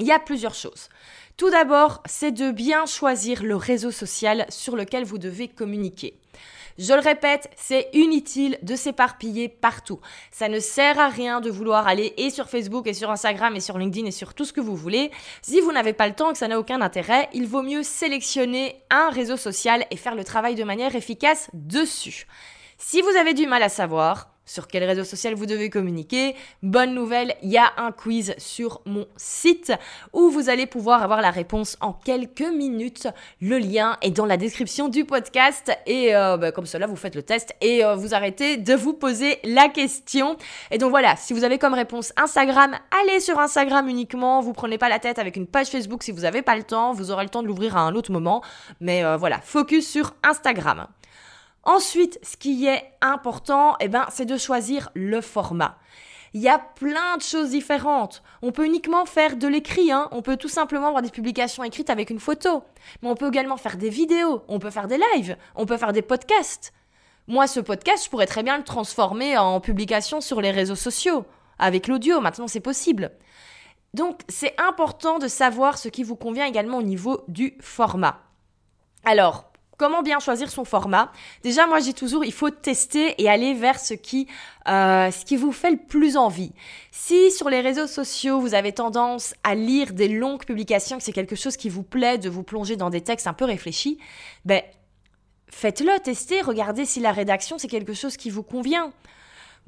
[0.00, 0.88] il y a plusieurs choses.
[1.36, 6.18] Tout d'abord, c'est de bien choisir le réseau social sur lequel vous devez communiquer.
[6.78, 9.98] Je le répète, c'est inutile de s'éparpiller partout.
[10.30, 13.60] Ça ne sert à rien de vouloir aller et sur Facebook et sur Instagram et
[13.60, 15.10] sur LinkedIn et sur tout ce que vous voulez.
[15.42, 17.82] Si vous n'avez pas le temps et que ça n'a aucun intérêt, il vaut mieux
[17.82, 22.28] sélectionner un réseau social et faire le travail de manière efficace dessus.
[22.78, 26.34] Si vous avez du mal à savoir, sur quel réseau social vous devez communiquer.
[26.62, 29.72] Bonne nouvelle, il y a un quiz sur mon site
[30.12, 33.06] où vous allez pouvoir avoir la réponse en quelques minutes.
[33.40, 37.14] Le lien est dans la description du podcast et euh, bah, comme cela vous faites
[37.14, 40.36] le test et euh, vous arrêtez de vous poser la question.
[40.70, 44.40] Et donc voilà, si vous avez comme réponse Instagram, allez sur Instagram uniquement.
[44.40, 46.92] Vous prenez pas la tête avec une page Facebook si vous n'avez pas le temps.
[46.92, 48.42] Vous aurez le temps de l'ouvrir à un autre moment.
[48.80, 50.86] Mais euh, voilà, focus sur Instagram.
[51.68, 55.76] Ensuite, ce qui est important, eh ben, c'est de choisir le format.
[56.32, 58.22] Il y a plein de choses différentes.
[58.40, 60.08] On peut uniquement faire de l'écrit, hein.
[60.10, 62.64] on peut tout simplement avoir des publications écrites avec une photo.
[63.02, 65.92] Mais on peut également faire des vidéos, on peut faire des lives, on peut faire
[65.92, 66.72] des podcasts.
[67.26, 71.26] Moi, ce podcast, je pourrais très bien le transformer en publication sur les réseaux sociaux.
[71.58, 73.10] Avec l'audio, maintenant c'est possible.
[73.92, 78.22] Donc, c'est important de savoir ce qui vous convient également au niveau du format.
[79.04, 79.47] Alors,
[79.78, 81.12] Comment bien choisir son format
[81.44, 84.26] Déjà, moi, j'ai toujours, il faut tester et aller vers ce qui,
[84.66, 86.50] euh, ce qui vous fait le plus envie.
[86.90, 91.12] Si sur les réseaux sociaux, vous avez tendance à lire des longues publications, que c'est
[91.12, 93.98] quelque chose qui vous plaît de vous plonger dans des textes un peu réfléchis,
[94.44, 94.62] ben,
[95.48, 98.92] faites-le, testez, regardez si la rédaction, c'est quelque chose qui vous convient.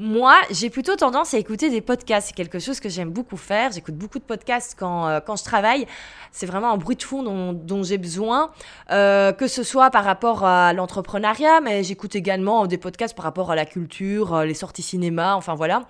[0.02, 2.28] Moi, j'ai plutôt tendance à écouter des podcasts.
[2.28, 3.70] C'est quelque chose que j'aime beaucoup faire.
[3.70, 5.86] J'écoute beaucoup de podcasts quand, euh, quand je travaille.
[6.32, 8.50] C'est vraiment un bruit de fond dont, dont j'ai besoin,
[8.90, 13.50] euh, que ce soit par rapport à l'entrepreneuriat, mais j'écoute également des podcasts par rapport
[13.50, 15.82] à la culture, euh, les sorties cinéma, enfin voilà.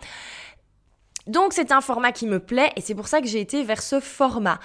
[1.26, 3.82] Donc c'est un format qui me plaît et c'est pour ça que j'ai été vers
[3.82, 4.58] ce format.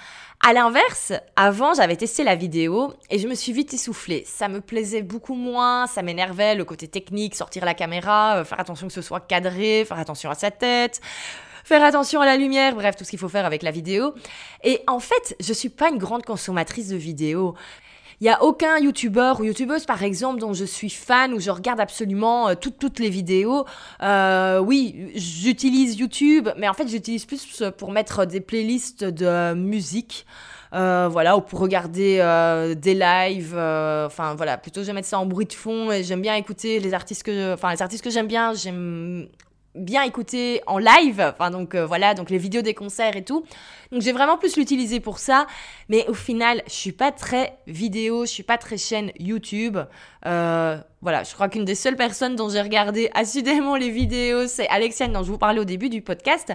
[0.46, 4.24] À l'inverse, avant j'avais testé la vidéo et je me suis vite essoufflée.
[4.26, 8.60] Ça me plaisait beaucoup moins, ça m'énervait le côté technique, sortir la caméra, euh, faire
[8.60, 11.00] attention que ce soit cadré, faire attention à sa tête,
[11.64, 14.14] faire attention à la lumière, bref, tout ce qu'il faut faire avec la vidéo.
[14.64, 17.54] Et en fait, je suis pas une grande consommatrice de vidéos.
[18.20, 21.50] Il n'y a aucun youtubeur ou youtubeuse, par exemple, dont je suis fan ou je
[21.50, 23.66] regarde absolument euh, toutes, toutes les vidéos.
[24.02, 30.24] Euh, oui, j'utilise YouTube, mais en fait, j'utilise plus pour mettre des playlists de musique.
[30.72, 32.16] Euh, voilà, ou pour regarder
[32.76, 33.54] des lives.
[33.54, 36.80] Enfin, voilà, plutôt je vais mettre ça en bruit de fond et j'aime bien écouter
[36.80, 38.52] les artistes que, enfin, les artistes que j'aime bien.
[38.54, 39.28] J'aime
[39.76, 43.44] bien écouter en live, enfin donc euh, voilà, donc les vidéos des concerts et tout.
[43.92, 45.46] Donc j'ai vraiment plus l'utiliser pour ça,
[45.88, 49.78] mais au final, je suis pas très vidéo, je suis pas très chaîne YouTube.
[50.26, 54.68] Euh, voilà, je crois qu'une des seules personnes dont j'ai regardé assidément les vidéos, c'est
[54.68, 56.52] Alexiane dont je vous parlais au début du podcast.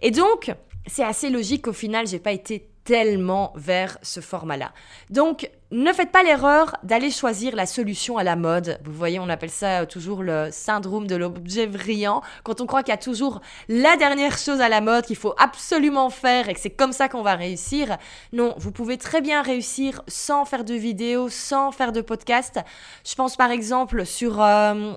[0.00, 0.52] Et donc,
[0.86, 4.72] c'est assez logique qu'au final, j'ai pas été tellement vers ce format-là.
[5.10, 8.80] Donc, ne faites pas l'erreur d'aller choisir la solution à la mode.
[8.82, 12.22] Vous voyez, on appelle ça toujours le syndrome de l'objet brillant.
[12.44, 15.34] Quand on croit qu'il y a toujours la dernière chose à la mode qu'il faut
[15.36, 17.98] absolument faire et que c'est comme ça qu'on va réussir.
[18.32, 22.58] Non, vous pouvez très bien réussir sans faire de vidéos, sans faire de podcast.
[23.04, 24.40] Je pense par exemple sur...
[24.40, 24.94] Euh,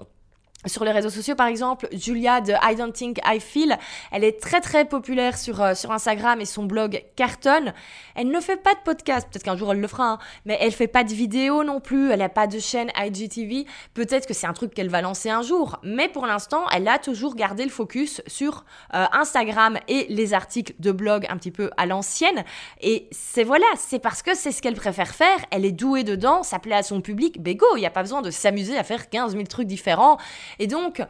[0.66, 3.78] sur les réseaux sociaux, par exemple, Julia de I Don't Think I Feel,
[4.12, 7.74] elle est très très populaire sur, euh, sur Instagram et son blog cartonne.
[8.16, 10.72] Elle ne fait pas de podcast, peut-être qu'un jour elle le fera, hein, mais elle
[10.72, 13.66] fait pas de vidéo non plus, elle n'a pas de chaîne IGTV.
[13.94, 17.00] Peut-être que c'est un truc qu'elle va lancer un jour, mais pour l'instant, elle a
[17.00, 21.72] toujours gardé le focus sur euh, Instagram et les articles de blog un petit peu
[21.78, 22.44] à l'ancienne.
[22.82, 26.44] Et c'est voilà, c'est parce que c'est ce qu'elle préfère faire, elle est douée dedans,
[26.44, 29.10] ça plaît à son public, bégo, il n'y a pas besoin de s'amuser à faire
[29.10, 30.18] 15 000 trucs différents.
[30.60, 31.02] Et donc,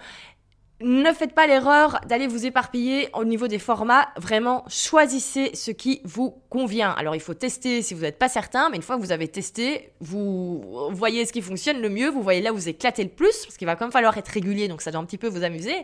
[0.83, 4.07] ne faites pas l'erreur d'aller vous éparpiller au niveau des formats.
[4.17, 6.89] Vraiment, choisissez ce qui vous convient.
[6.91, 9.27] Alors, il faut tester si vous n'êtes pas certain, mais une fois que vous avez
[9.27, 13.09] testé, vous voyez ce qui fonctionne le mieux, vous voyez là où vous éclatez le
[13.09, 15.27] plus, parce qu'il va quand même falloir être régulier, donc ça doit un petit peu
[15.27, 15.75] vous amuser.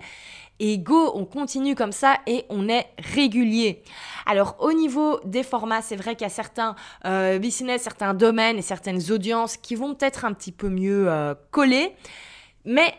[0.60, 3.84] Et go, on continue comme ça et on est régulier.
[4.26, 8.58] Alors au niveau des formats, c'est vrai qu'il y a certains euh, business, certains domaines
[8.58, 11.94] et certaines audiences qui vont peut-être un petit peu mieux euh, coller.
[12.66, 12.96] Mais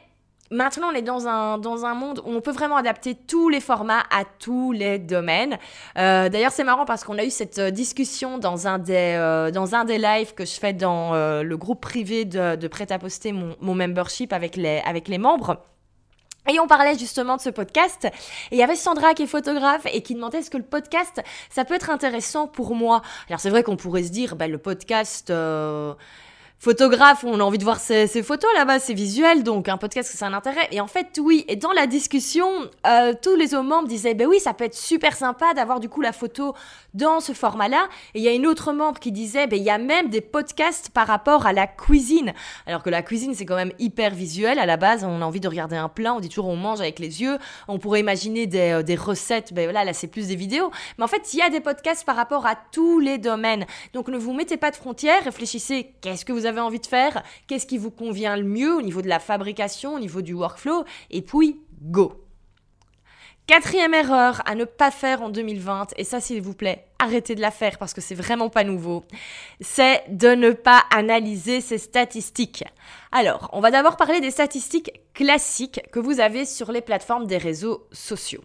[0.51, 3.61] Maintenant, on est dans un, dans un monde où on peut vraiment adapter tous les
[3.61, 5.59] formats à tous les domaines.
[5.99, 9.51] Euh, d'ailleurs, c'est marrant parce qu'on a eu cette euh, discussion dans un des, euh,
[9.51, 13.57] dans un des lives que je fais dans le groupe privé de, de Prêt-à-Poster, mon,
[13.61, 15.65] mon membership avec les, avec les membres.
[16.51, 18.07] Et on parlait justement de ce podcast.
[18.51, 21.23] Et il y avait Sandra qui est photographe et qui demandait est-ce que le podcast,
[21.51, 23.03] ça peut être intéressant pour moi?
[23.29, 25.31] Alors c'est vrai qu'on pourrait se dire, bah, le podcast,
[26.59, 30.25] photographe, on a envie de voir ces, photos là-bas, c'est visuel, donc un podcast, c'est
[30.25, 30.67] un intérêt.
[30.73, 32.49] Et en fait, oui, et dans la discussion,
[32.87, 35.89] euh, tous les autres membres disaient, ben oui, ça peut être super sympa d'avoir du
[35.89, 36.55] coup la photo
[36.95, 37.89] dans ce format-là.
[38.15, 40.21] Et il y a une autre membre qui disait, ben il y a même des
[40.21, 42.33] podcasts par rapport à la cuisine.
[42.67, 44.59] Alors que la cuisine, c'est quand même hyper visuel.
[44.59, 46.81] À la base, on a envie de regarder un plat, on dit toujours on mange
[46.81, 47.39] avec les yeux.
[47.69, 50.73] On pourrait imaginer des, euh, des recettes, ben voilà, là c'est plus des vidéos.
[50.99, 53.65] Mais en fait, il y a des podcasts par rapport à tous les domaines.
[53.95, 57.23] Donc ne vous mettez pas de frontières, réfléchissez, qu'est-ce que vous avez envie de faire,
[57.47, 60.85] qu'est-ce qui vous convient le mieux au niveau de la fabrication, au niveau du workflow,
[61.11, 62.25] et puis go.
[63.47, 67.41] Quatrième erreur à ne pas faire en 2020, et ça s'il vous plaît, arrêtez de
[67.41, 69.05] la faire parce que c'est vraiment pas nouveau,
[69.63, 72.65] c'est de ne pas analyser ces statistiques.
[73.11, 77.39] Alors, on va d'abord parler des statistiques classiques que vous avez sur les plateformes des
[77.39, 78.43] réseaux sociaux.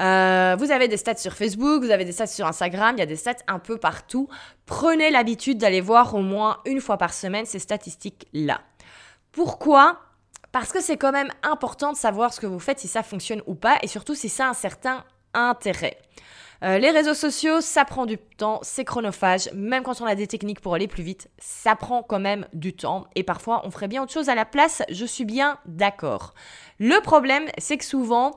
[0.00, 3.02] Euh, vous avez des stats sur Facebook, vous avez des stats sur Instagram, il y
[3.02, 4.28] a des stats un peu partout.
[4.66, 8.60] Prenez l'habitude d'aller voir au moins une fois par semaine ces statistiques-là.
[9.32, 9.98] Pourquoi?
[10.52, 13.42] Parce que c'est quand même important de savoir ce que vous faites, si ça fonctionne
[13.46, 15.98] ou pas, et surtout si ça a un certain intérêt.
[16.64, 20.26] Euh, les réseaux sociaux, ça prend du temps, c'est chronophage, même quand on a des
[20.26, 23.86] techniques pour aller plus vite, ça prend quand même du temps, et parfois on ferait
[23.86, 26.34] bien autre chose à la place, je suis bien d'accord.
[26.80, 28.36] Le problème, c'est que souvent,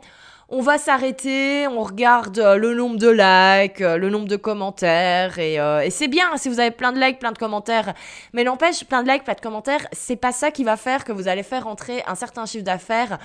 [0.53, 5.35] on va s'arrêter, on regarde euh, le nombre de likes, euh, le nombre de commentaires,
[5.37, 7.93] euh, et, c'est bien si vous avez plein de likes, plein de commentaires.
[8.33, 11.13] Mais n'empêche, plein de likes, plein de commentaires, c'est pas ça qui va faire que
[11.13, 13.17] vous allez faire entrer un certain chiffre d'affaires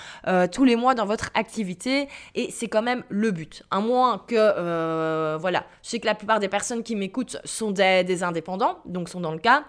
[0.52, 3.64] tous les mois dans votre activité, et c'est quand même le but.
[3.70, 8.04] À moins que, voilà, je sais que la plupart des personnes qui m'écoutent sont des,
[8.04, 9.64] des indépendants, donc sont dans le cas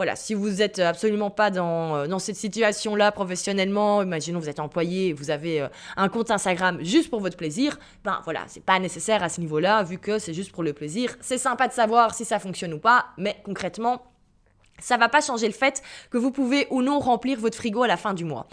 [0.00, 4.58] voilà, si vous êtes absolument pas dans, euh, dans cette situation-là professionnellement, imaginons vous êtes
[4.58, 8.78] employé vous avez euh, un compte Instagram juste pour votre plaisir, ben voilà, c'est pas
[8.78, 11.14] nécessaire à ce niveau-là, vu que c'est juste pour le plaisir.
[11.20, 14.02] C'est sympa de savoir si ça fonctionne ou pas, mais concrètement,
[14.78, 17.86] ça va pas changer le fait que vous pouvez ou non remplir votre frigo à
[17.86, 18.46] la fin du mois.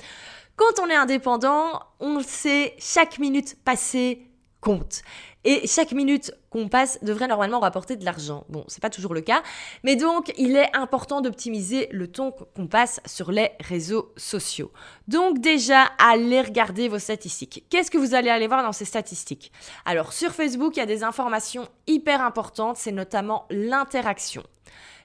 [0.58, 4.28] Quand on est indépendant, on sait, chaque minute passée
[4.60, 5.02] compte.
[5.46, 8.46] Et chaque minute qu'on passe devrait normalement rapporter de l'argent.
[8.50, 9.44] Bon, c'est pas toujours le cas,
[9.84, 14.72] mais donc il est important d'optimiser le temps qu'on passe sur les réseaux sociaux.
[15.08, 17.66] Donc déjà, allez regarder vos statistiques.
[17.70, 19.52] Qu'est-ce que vous allez aller voir dans ces statistiques?
[19.86, 24.44] Alors sur Facebook, il y a des informations hyper importantes, c'est notamment l'interaction.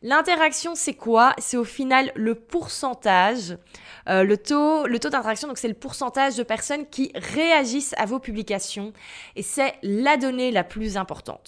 [0.04, 1.32] L'interaction, c'est quoi?
[1.38, 3.56] C'est au final le pourcentage,
[4.08, 5.46] euh, le taux, le taux d'interaction.
[5.46, 8.92] Donc c'est le pourcentage de personnes qui réagissent à vos publications,
[9.36, 11.41] et c'est la donnée la plus importante.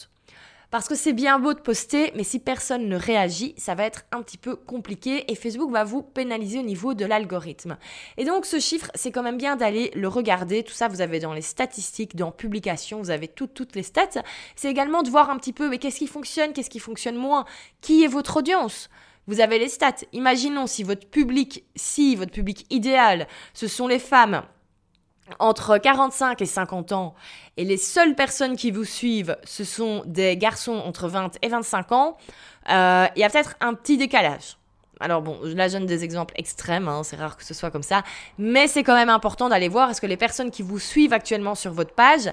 [0.74, 4.06] Parce que c'est bien beau de poster, mais si personne ne réagit, ça va être
[4.10, 7.78] un petit peu compliqué et Facebook va vous pénaliser au niveau de l'algorithme.
[8.16, 10.64] Et donc ce chiffre, c'est quand même bien d'aller le regarder.
[10.64, 14.24] Tout ça, vous avez dans les statistiques, dans publication, vous avez toutes les stats.
[14.56, 17.44] C'est également de voir un petit peu, mais qu'est-ce qui fonctionne, qu'est-ce qui fonctionne moins,
[17.80, 18.90] qui est votre audience?
[19.28, 20.04] Vous avez les stats.
[20.12, 24.42] Imaginons si votre public, si votre public idéal, ce sont les femmes
[25.38, 27.14] entre 45 et 50 ans
[27.56, 31.92] et les seules personnes qui vous suivent, ce sont des garçons entre 20 et 25
[31.92, 32.16] ans,
[32.70, 34.56] euh, il y a peut-être un petit décalage.
[35.00, 37.82] Alors bon, là je donne des exemples extrêmes, hein, c'est rare que ce soit comme
[37.82, 38.02] ça,
[38.38, 41.54] mais c'est quand même important d'aller voir est-ce que les personnes qui vous suivent actuellement
[41.54, 42.30] sur votre page,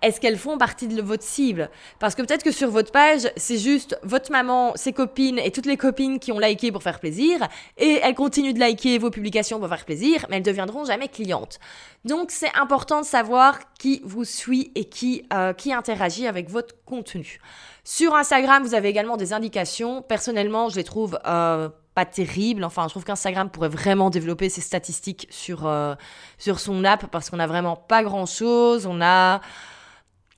[0.00, 1.70] est-ce qu'elles font partie de votre cible?
[1.98, 5.66] Parce que peut-être que sur votre page, c'est juste votre maman, ses copines et toutes
[5.66, 7.48] les copines qui ont liké pour faire plaisir,
[7.78, 11.58] et elles continuent de liker vos publications pour faire plaisir, mais elles deviendront jamais clientes.
[12.04, 16.74] Donc c'est important de savoir qui vous suit et qui, euh, qui interagit avec votre
[16.84, 17.40] contenu.
[17.82, 20.02] Sur Instagram, vous avez également des indications.
[20.02, 21.18] Personnellement, je les trouve...
[21.26, 22.64] Euh, pas terrible.
[22.64, 25.94] Enfin, je trouve qu'Instagram pourrait vraiment développer ses statistiques sur, euh,
[26.38, 28.86] sur son app parce qu'on a vraiment pas grand chose.
[28.86, 29.40] On a.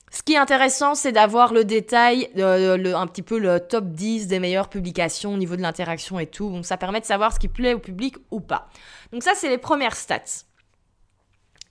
[0.09, 3.87] Ce qui est intéressant, c'est d'avoir le détail, euh, le, un petit peu le top
[3.87, 6.49] 10 des meilleures publications au niveau de l'interaction et tout.
[6.49, 8.69] Donc ça permet de savoir ce qui plaît au public ou pas.
[9.11, 10.45] Donc ça, c'est les premières stats.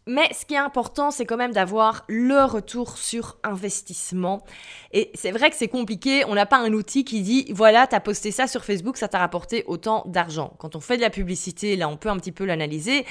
[0.09, 4.45] Mais ce qui est important, c'est quand même d'avoir le retour sur investissement.
[4.93, 6.25] Et c'est vrai que c'est compliqué.
[6.27, 9.19] On n'a pas un outil qui dit, voilà, t'as posté ça sur Facebook, ça t'a
[9.19, 10.55] rapporté autant d'argent.
[10.59, 13.05] Quand on fait de la publicité, là, on peut un petit peu l'analyser.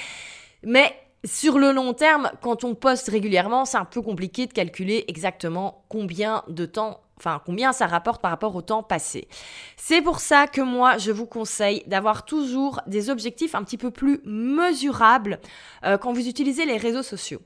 [0.63, 5.03] Mais sur le long terme, quand on poste régulièrement, c'est un peu compliqué de calculer
[5.09, 9.27] exactement combien de temps enfin combien ça rapporte par rapport au temps passé.
[9.77, 13.91] C'est pour ça que moi, je vous conseille d'avoir toujours des objectifs un petit peu
[13.91, 15.39] plus mesurables
[15.85, 17.41] euh, quand vous utilisez les réseaux sociaux.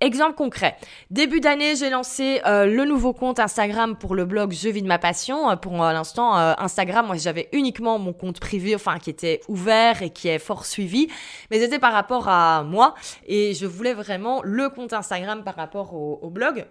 [0.00, 0.76] Exemple concret.
[1.12, 4.88] Début d'année, j'ai lancé euh, le nouveau compte Instagram pour le blog Je vis de
[4.88, 5.48] ma passion.
[5.48, 10.10] Euh, pour l'instant, Instagram, moi j'avais uniquement mon compte privé, enfin qui était ouvert et
[10.10, 11.06] qui est fort suivi,
[11.52, 15.94] mais c'était par rapport à moi et je voulais vraiment le compte Instagram par rapport
[15.94, 16.66] au blog.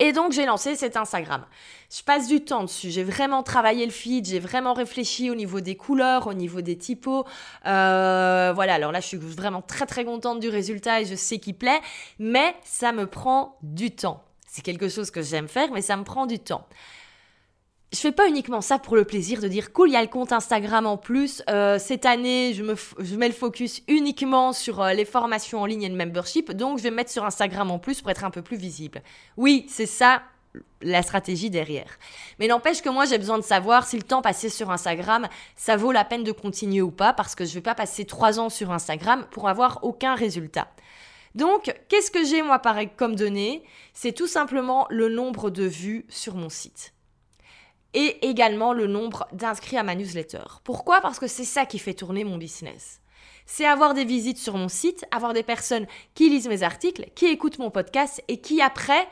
[0.00, 1.44] Et donc j'ai lancé cet Instagram.
[1.90, 5.60] Je passe du temps dessus, j'ai vraiment travaillé le feed, j'ai vraiment réfléchi au niveau
[5.60, 7.24] des couleurs, au niveau des typos.
[7.66, 11.38] Euh, voilà, alors là je suis vraiment très très contente du résultat et je sais
[11.38, 11.80] qu'il plaît,
[12.18, 14.24] mais ça me prend du temps.
[14.46, 16.66] C'est quelque chose que j'aime faire, mais ça me prend du temps
[17.92, 20.08] je fais pas uniquement ça pour le plaisir de dire cool, il y a le
[20.08, 21.42] compte Instagram en plus.
[21.48, 25.66] Euh, cette année, je, me je mets le focus uniquement sur euh, les formations en
[25.66, 28.30] ligne et le membership, donc je vais mettre sur Instagram en plus pour être un
[28.30, 29.02] peu plus visible.
[29.38, 30.22] Oui, c'est ça
[30.82, 31.98] la stratégie derrière.
[32.38, 35.76] Mais n'empêche que moi j'ai besoin de savoir si le temps passé sur Instagram, ça
[35.76, 38.50] vaut la peine de continuer ou pas, parce que je vais pas passer trois ans
[38.50, 40.68] sur Instagram pour avoir aucun résultat.
[41.34, 43.62] Donc, qu'est-ce que j'ai moi pareil comme données?
[43.92, 46.92] C'est tout simplement le nombre de vues sur mon site
[47.94, 50.44] et également le nombre d'inscrits à ma newsletter.
[50.64, 51.00] Pourquoi?
[51.00, 53.00] Parce que c'est ça qui fait tourner mon business.
[53.46, 57.26] C'est avoir des visites sur mon site, avoir des personnes qui lisent mes articles, qui
[57.26, 59.08] écoutent mon podcast et qui après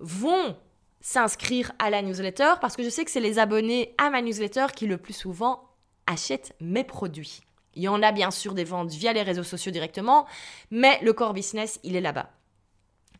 [0.00, 0.56] vont
[1.00, 4.66] s'inscrire à la newsletter parce que je sais que c'est les abonnés à ma newsletter
[4.76, 5.70] qui le plus souvent
[6.06, 7.40] achètent mes produits.
[7.74, 10.26] Il y en a bien sûr des ventes via les réseaux sociaux directement,
[10.70, 12.30] mais le core business, il est là-bas.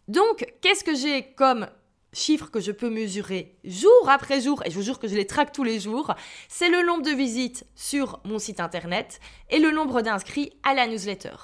[0.08, 1.68] Donc, qu'est-ce que j'ai comme
[2.12, 5.26] chiffres que je peux mesurer jour après jour, et je vous jure que je les
[5.26, 6.14] traque tous les jours,
[6.48, 10.86] c'est le nombre de visites sur mon site internet et le nombre d'inscrits à la
[10.86, 11.34] newsletter.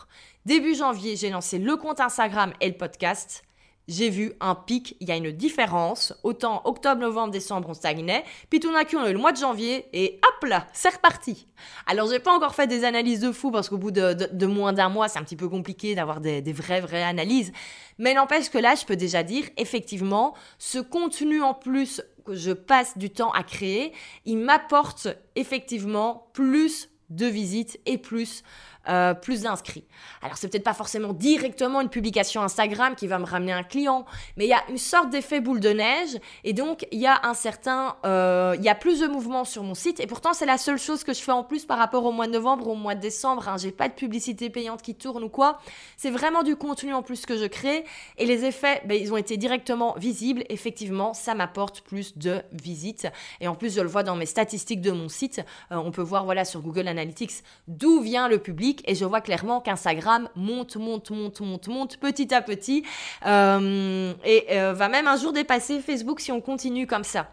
[0.45, 3.43] Début janvier, j'ai lancé le compte Instagram et le podcast
[3.89, 6.13] j'ai vu un pic, il y a une différence.
[6.23, 8.25] Autant octobre, novembre, décembre, on stagnait.
[8.51, 10.95] Puis tout d'un coup, on a eu le mois de janvier et hop là, c'est
[10.95, 11.47] reparti.
[11.87, 14.89] Alors, j'ai pas encore fait des analyses de fou parce qu'au bout de, moins d'un
[14.89, 17.53] mois, c'est un petit peu compliqué d'avoir des, des vraies, vraies analyses.
[17.99, 22.53] Mais n'empêche que là, je peux déjà dire, effectivement, ce contenu en plus que je
[22.53, 23.93] passe du temps à créer,
[24.25, 28.43] il m'apporte effectivement plus de visites et plus
[28.89, 29.85] euh, plus d'inscrits.
[30.23, 34.05] Alors c'est peut-être pas forcément directement une publication Instagram qui va me ramener un client,
[34.37, 37.21] mais il y a une sorte d'effet boule de neige et donc il y a
[37.25, 40.47] un certain, euh, il y a plus de mouvements sur mon site et pourtant c'est
[40.47, 42.75] la seule chose que je fais en plus par rapport au mois de novembre, au
[42.75, 43.49] mois de décembre.
[43.49, 43.57] Hein.
[43.59, 45.59] J'ai pas de publicité payante qui tourne ou quoi.
[45.97, 47.85] C'est vraiment du contenu en plus que je crée
[48.19, 50.45] et les effets, ben, ils ont été directement visibles.
[50.49, 53.09] Effectivement, ça m'apporte plus de visites
[53.41, 55.41] et en plus je le vois dans mes statistiques de mon site.
[55.73, 59.21] Euh, on peut voir voilà sur Google Analytics d'où vient le public et je vois
[59.21, 62.85] clairement qu'Instagram monte, monte, monte, monte, monte petit à petit
[63.27, 67.29] euh, et euh, va même un jour dépasser Facebook si on continue comme ça.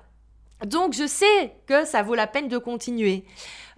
[0.65, 3.25] Donc je sais que ça vaut la peine de continuer.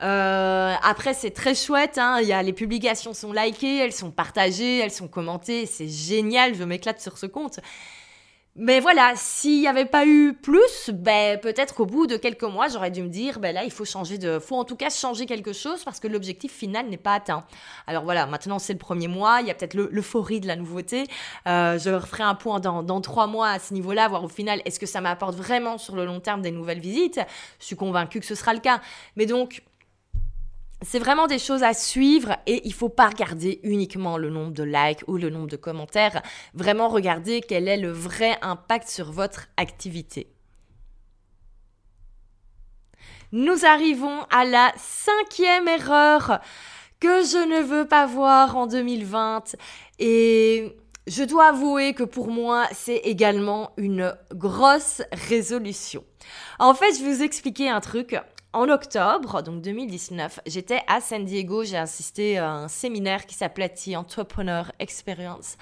[0.04, 2.21] Euh, après c'est très chouette, hein.
[2.21, 7.17] les publications sont likées, elles sont partagées, elles sont commentées, c'est génial, je m'éclate sur
[7.17, 7.60] ce compte.
[8.57, 12.69] Mais voilà, s'il n'y avait pas eu plus, ben peut-être qu'au bout de quelques mois,
[12.69, 15.25] j'aurais dû me dire, ben là, il faut changer de, faut en tout cas changer
[15.25, 17.43] quelque chose parce que l'objectif final n'est pas atteint.
[17.85, 21.03] Alors voilà, maintenant c'est le premier mois, il y a peut-être l'euphorie de la nouveauté.
[21.47, 24.62] Euh, je referai un point dans, dans trois mois à ce niveau-là, voir au final
[24.63, 27.19] est-ce que ça m'apporte vraiment sur le long terme des nouvelles visites?
[27.60, 28.79] Je suis convaincue que ce sera le cas.
[29.17, 29.63] Mais donc
[30.86, 34.63] c'est vraiment des choses à suivre et il faut pas regarder uniquement le nombre de
[34.63, 36.21] likes ou le nombre de commentaires,
[36.54, 40.27] vraiment regarder quel est le vrai impact sur votre activité.
[43.31, 46.40] Nous arrivons à la cinquième erreur
[47.00, 49.56] que je ne veux pas voir en 2020
[50.00, 50.75] et
[51.08, 56.04] je dois avouer que pour moi, c'est également une grosse résolution.
[56.60, 58.15] En fait, je vais vous expliquer un truc
[58.56, 63.73] en octobre, donc 2019, j'étais à San Diego, j'ai assisté à un séminaire qui s'appelait
[63.97, 65.58] Entrepreneur Experience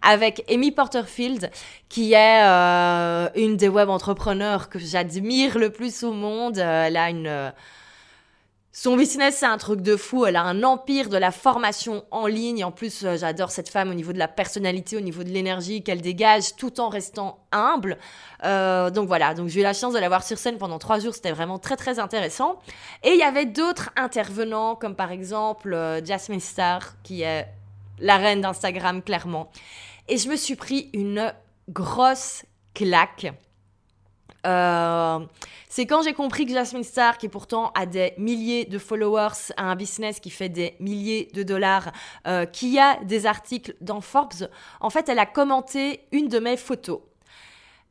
[0.00, 1.50] avec Amy Porterfield,
[1.88, 6.58] qui est euh, une des web entrepreneurs que j'admire le plus au monde.
[6.58, 7.52] Elle a une
[8.78, 10.26] son business, c'est un truc de fou.
[10.26, 12.62] Elle a un empire de la formation en ligne.
[12.62, 15.82] En plus, euh, j'adore cette femme au niveau de la personnalité, au niveau de l'énergie
[15.82, 17.96] qu'elle dégage, tout en restant humble.
[18.44, 20.98] Euh, donc voilà, donc j'ai eu la chance de la voir sur scène pendant trois
[20.98, 21.14] jours.
[21.14, 22.58] C'était vraiment très très intéressant.
[23.02, 27.46] Et il y avait d'autres intervenants, comme par exemple euh, Jasmine Star, qui est
[27.98, 29.50] la reine d'Instagram, clairement.
[30.06, 31.32] Et je me suis pris une
[31.70, 33.32] grosse claque
[34.46, 35.18] euh,
[35.68, 39.64] c'est quand j'ai compris que Jasmine Star, qui pourtant a des milliers de followers, a
[39.64, 41.92] un business qui fait des milliers de dollars,
[42.26, 44.48] euh, qui a des articles dans Forbes,
[44.80, 47.00] en fait, elle a commenté une de mes photos.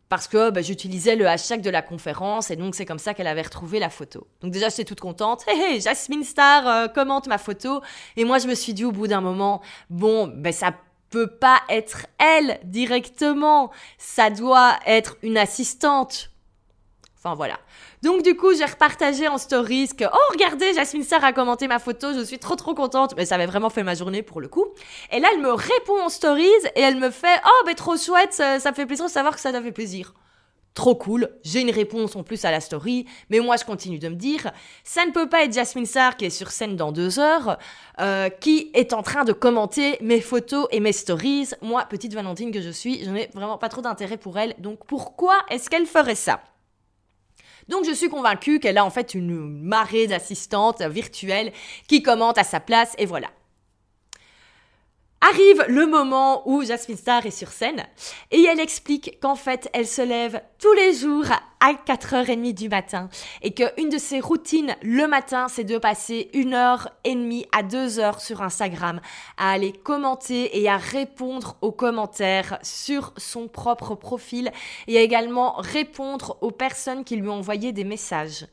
[0.08, 3.28] Parce que bah, j'utilisais le hashtag de la conférence et donc c'est comme ça qu'elle
[3.28, 4.28] avait retrouvé la photo.
[4.41, 5.43] Donc déjà j'étais toute contente.
[5.47, 7.82] Hé hé, Jasmine Star euh, commente ma photo.
[8.16, 10.74] Et moi je me suis dit au bout d'un moment, bon, ben ça
[11.10, 13.72] peut pas être elle directement.
[13.97, 16.30] Ça doit être une assistante
[17.26, 17.60] Enfin voilà.
[18.04, 21.80] Donc du coup, j'ai repartagé en stories que oh regardez, Jasmine Sarr a commenté ma
[21.80, 24.48] photo, je suis trop trop contente, mais ça avait vraiment fait ma journée pour le
[24.48, 24.66] coup.
[25.12, 26.46] Et là, elle me répond en stories
[26.76, 29.42] et elle me fait oh ben trop chouette, ça, me fait plaisir de savoir que
[29.42, 30.14] ça t'a fait plaisir.
[30.76, 34.10] Trop cool, j'ai une réponse en plus à la story, mais moi je continue de
[34.10, 34.52] me dire,
[34.84, 37.58] ça ne peut pas être Jasmine Sarr qui est sur scène dans deux heures,
[38.02, 41.50] euh, qui est en train de commenter mes photos et mes stories.
[41.64, 44.86] Moi, petite Valentine que je suis, je n'ai vraiment pas trop d'intérêt pour elle, donc
[44.86, 46.40] pourquoi est-ce qu'elle ferait ça?
[47.68, 51.51] Donc je suis convaincue qu'elle a en fait une marée d'assistantes virtuelles
[51.88, 53.30] qui commentent à sa place et voilà.
[55.28, 57.84] Arrive le moment où Jasmine Star est sur scène
[58.30, 61.26] et elle explique qu'en fait elle se lève tous les jours
[61.60, 63.10] à 4h30 du matin
[63.42, 67.64] et qu'une de ses routines le matin c'est de passer une heure et demie à
[67.64, 69.02] deux heures sur Instagram
[69.38, 74.52] à aller commenter et à répondre aux commentaires sur son propre profil
[74.86, 78.46] et à également répondre aux personnes qui lui ont envoyé des messages.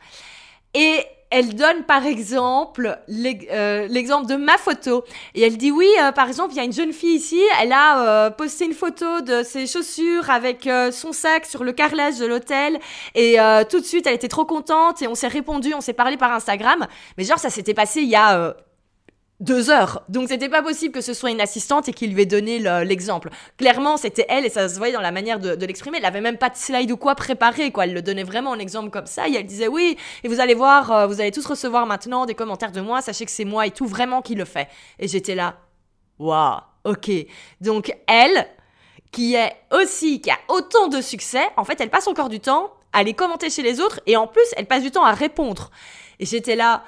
[0.73, 5.03] Et elle donne par exemple euh, l'exemple de ma photo.
[5.35, 7.72] Et elle dit oui, euh, par exemple, il y a une jeune fille ici, elle
[7.72, 12.26] a euh, posté une photo de ses chaussures avec son sac sur le carrelage de
[12.26, 12.78] l'hôtel.
[13.14, 13.39] Et
[13.70, 16.33] tout de suite, elle était trop contente et on s'est répondu, on s'est parlé par
[16.33, 16.87] Instagram.
[17.16, 18.55] Mais genre, ça s'était passé il y a
[19.43, 20.05] deux heures.
[20.09, 23.28] Donc c'était pas possible que ce soit une assistante et qu'il lui ait donné l'exemple.
[23.59, 25.99] Clairement, c'était elle et ça se voyait dans la manière de, l'exprimer.
[25.99, 27.84] Elle avait même pas de slide ou quoi préparé, quoi.
[27.84, 30.55] Elle le donnait vraiment en exemple comme ça et elle disait oui, et vous allez
[30.55, 33.66] voir, euh, vous allez tous recevoir maintenant des commentaires de moi, sachez que c'est moi
[33.66, 34.68] et tout vraiment qui le fait.
[35.01, 35.57] Et j'étais là,
[36.20, 37.11] waouh, ok.
[37.61, 38.47] Donc elle,
[39.11, 42.72] qui est aussi, qui a autant de succès, en fait, elle passe encore du temps
[42.93, 45.72] à aller commenter chez les autres et en plus, elle passe du temps à répondre.
[46.20, 46.84] Et j'étais là,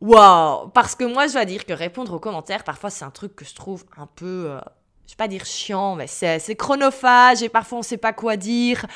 [0.00, 3.34] Waouh Parce que moi, je dois dire que répondre aux commentaires, parfois, c'est un truc
[3.34, 4.60] que je trouve un peu, euh,
[5.06, 8.86] je vais pas dire chiant, mais c'est chronophage et parfois, on sait pas quoi dire.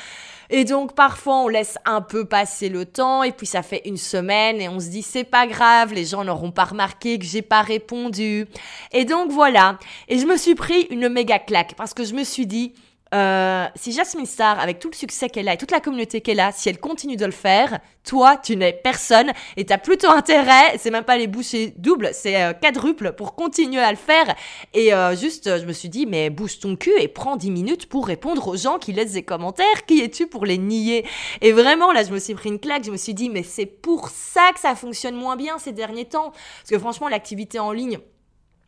[0.49, 3.97] Et donc, parfois, on laisse un peu passer le temps et puis ça fait une
[3.97, 7.41] semaine et on se dit, c'est pas grave, les gens n'auront pas remarqué que j'ai
[7.41, 8.47] pas répondu.
[8.93, 9.79] Et donc, voilà.
[10.07, 12.73] Et je me suis pris une méga claque parce que je me suis dit,
[13.13, 16.39] euh, si Jasmine Star, avec tout le succès qu'elle a et toute la communauté qu'elle
[16.39, 20.77] a, si elle continue de le faire, toi, tu n'es personne et t'as plutôt intérêt,
[20.77, 24.35] c'est même pas les bouchées doubles, c'est euh, quadruple pour continuer à le faire.
[24.73, 27.85] Et euh, juste, je me suis dit, mais bouge ton cul et prends 10 minutes
[27.87, 29.85] pour répondre aux gens qui laissent des commentaires.
[29.85, 31.05] Qui es-tu pour les nier?
[31.41, 33.65] Et vraiment, là, je me suis pris une claque, je me suis dit, mais c'est
[33.65, 36.31] pour ça que ça fonctionne moins bien ces derniers temps.
[36.31, 37.99] Parce que franchement, l'activité en ligne,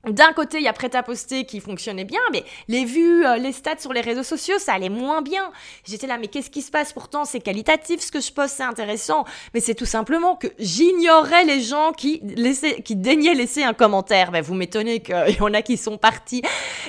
[0.08, 3.38] d'un côté, il y a prêt à poster qui fonctionnait bien, mais les vues, euh,
[3.38, 5.52] les stats sur les réseaux sociaux, ça allait moins bien.
[5.84, 6.94] J'étais là, mais qu'est-ce qui se passe?
[6.94, 9.26] Pourtant, c'est qualitatif ce que je poste, c'est intéressant.
[9.54, 14.32] Mais c'est tout simplement que j'ignorais les gens qui laissaient, qui daignaient laisser un commentaire.
[14.32, 16.44] Ben, vous m'étonnez qu'il y en a qui sont partis.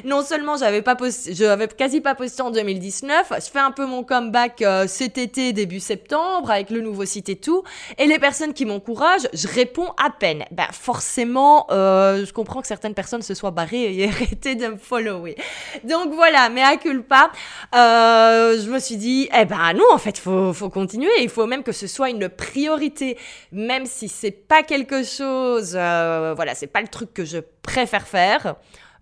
[0.04, 3.32] Non seulement j'avais pas posté, je avais quasi pas posté en 2019.
[3.34, 7.30] Je fais un peu mon comeback euh, cet été, début septembre, avec le nouveau site
[7.30, 7.62] et tout.
[7.98, 10.44] Et les personnes qui m'encouragent, je réponds à peine.
[10.50, 14.76] Ben, forcément, euh, je comprends que certaines personnes se soit barrée et arrêté de me
[14.76, 15.36] follower.
[15.84, 17.30] Donc voilà, mais à culpa,
[17.74, 21.10] euh, je me suis dit, eh ben non, en fait, faut, faut continuer.
[21.20, 23.16] Il faut même que ce soit une priorité,
[23.52, 28.06] même si c'est pas quelque chose, euh, voilà, c'est pas le truc que je préfère
[28.06, 28.56] faire.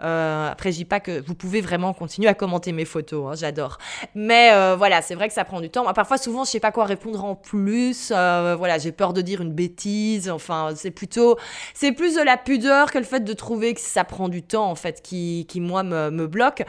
[0.05, 3.35] Euh, après, je dis pas que vous pouvez vraiment continuer à commenter mes photos, hein,
[3.37, 3.79] j'adore.
[4.15, 5.91] Mais euh, voilà, c'est vrai que ça prend du temps.
[5.93, 8.13] parfois, souvent, je sais pas quoi répondre en plus.
[8.15, 10.29] Euh, voilà, j'ai peur de dire une bêtise.
[10.31, 11.37] Enfin, c'est plutôt,
[11.73, 14.71] c'est plus de la pudeur que le fait de trouver que ça prend du temps
[14.71, 16.63] en fait qui, qui moi me, me bloque.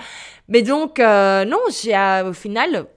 [0.47, 2.87] Mais donc, non, j'ai au final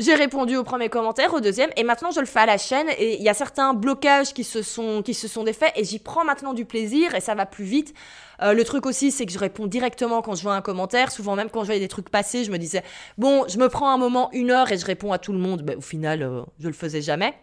[0.00, 2.88] j'ai répondu au premier commentaire, au deuxième, et maintenant je le fais à la chaîne.
[2.98, 5.98] Et il y a certains blocages qui se sont, qui se sont défaits, et j'y
[5.98, 7.94] prends maintenant du plaisir, et ça va plus vite.
[8.42, 11.12] Euh, le truc aussi, c'est que je réponds directement quand je vois un commentaire.
[11.12, 12.82] Souvent, même quand je voyais des trucs passer, je me disais,
[13.18, 15.62] bon, je me prends un moment, une heure, et je réponds à tout le monde.
[15.62, 17.34] Ben, au final, euh, je le faisais jamais.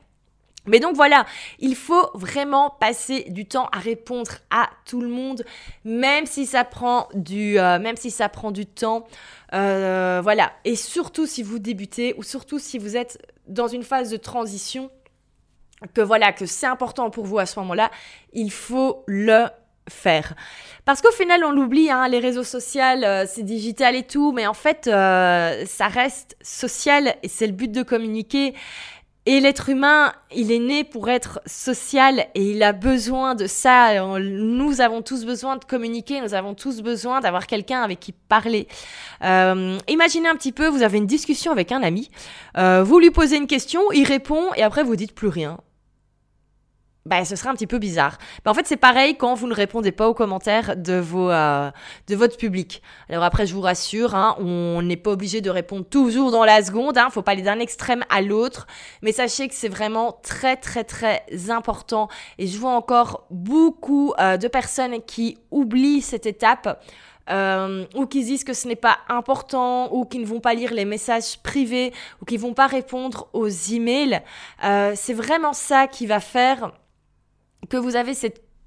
[0.68, 1.26] Mais donc voilà,
[1.59, 5.43] il faut vraiment passer du temps à répondre à tout le monde,
[5.86, 9.07] même si ça prend du, euh, même si ça prend du temps.
[9.53, 14.12] Euh, voilà, et surtout si vous débutez ou surtout si vous êtes dans une phase
[14.12, 14.91] de transition,
[15.95, 17.89] que voilà, que c'est important pour vous à ce moment-là,
[18.34, 19.45] il faut le
[19.89, 20.36] faire.
[20.86, 24.45] Parce qu'au final, on l'oublie, hein, les réseaux sociaux, euh, c'est digital et tout, mais
[24.45, 28.53] en fait, ça reste social et c'est le but de communiquer.
[29.28, 33.93] Et l'être humain, il est né pour être social et il a besoin de ça.
[34.19, 38.67] Nous avons tous besoin de communiquer, nous avons tous besoin d'avoir quelqu'un avec qui parler.
[39.24, 42.09] Euh, imaginez un petit peu, vous avez une discussion avec un ami,
[42.57, 45.59] euh, vous lui posez une question, il répond et après vous dites plus rien
[47.06, 48.18] bah, ce serait un petit peu bizarre.
[48.45, 51.72] Bah, en fait, c'est pareil quand vous ne répondez pas aux commentaires de, vos, euh,
[52.08, 52.82] de votre public.
[53.10, 56.64] Alors après, je vous rassure, hein, on n'est pas obligé de répondre toujours dans la
[56.64, 56.97] seconde.
[56.97, 58.68] Hein, faut pas aller d'un extrême à l'autre.
[59.02, 62.08] Mais sachez que c'est vraiment très, très, très important.
[62.38, 66.84] Et je vois encore beaucoup euh, de personnes qui oublient cette étape.
[67.30, 70.74] Euh, ou qui disent que ce n'est pas important, ou qui ne vont pas lire
[70.74, 74.22] les messages privés, ou qui vont pas répondre aux emails.
[74.64, 76.72] Euh, c'est vraiment ça qui va faire
[77.70, 78.14] que vous avez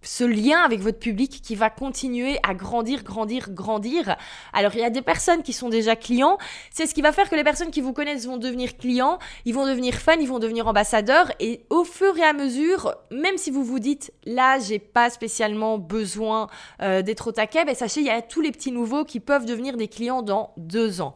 [0.04, 4.16] ce lien avec votre public qui va continuer à grandir, grandir, grandir.
[4.52, 6.38] Alors il y a des personnes qui sont déjà clients,
[6.70, 9.54] c'est ce qui va faire que les personnes qui vous connaissent vont devenir clients, ils
[9.54, 13.50] vont devenir fans, ils vont devenir ambassadeurs et au fur et à mesure, même si
[13.50, 16.48] vous vous dites là j'ai pas spécialement besoin
[16.82, 19.46] euh, d'être au taquet, ben, sachez il y a tous les petits nouveaux qui peuvent
[19.46, 21.14] devenir des clients dans deux ans.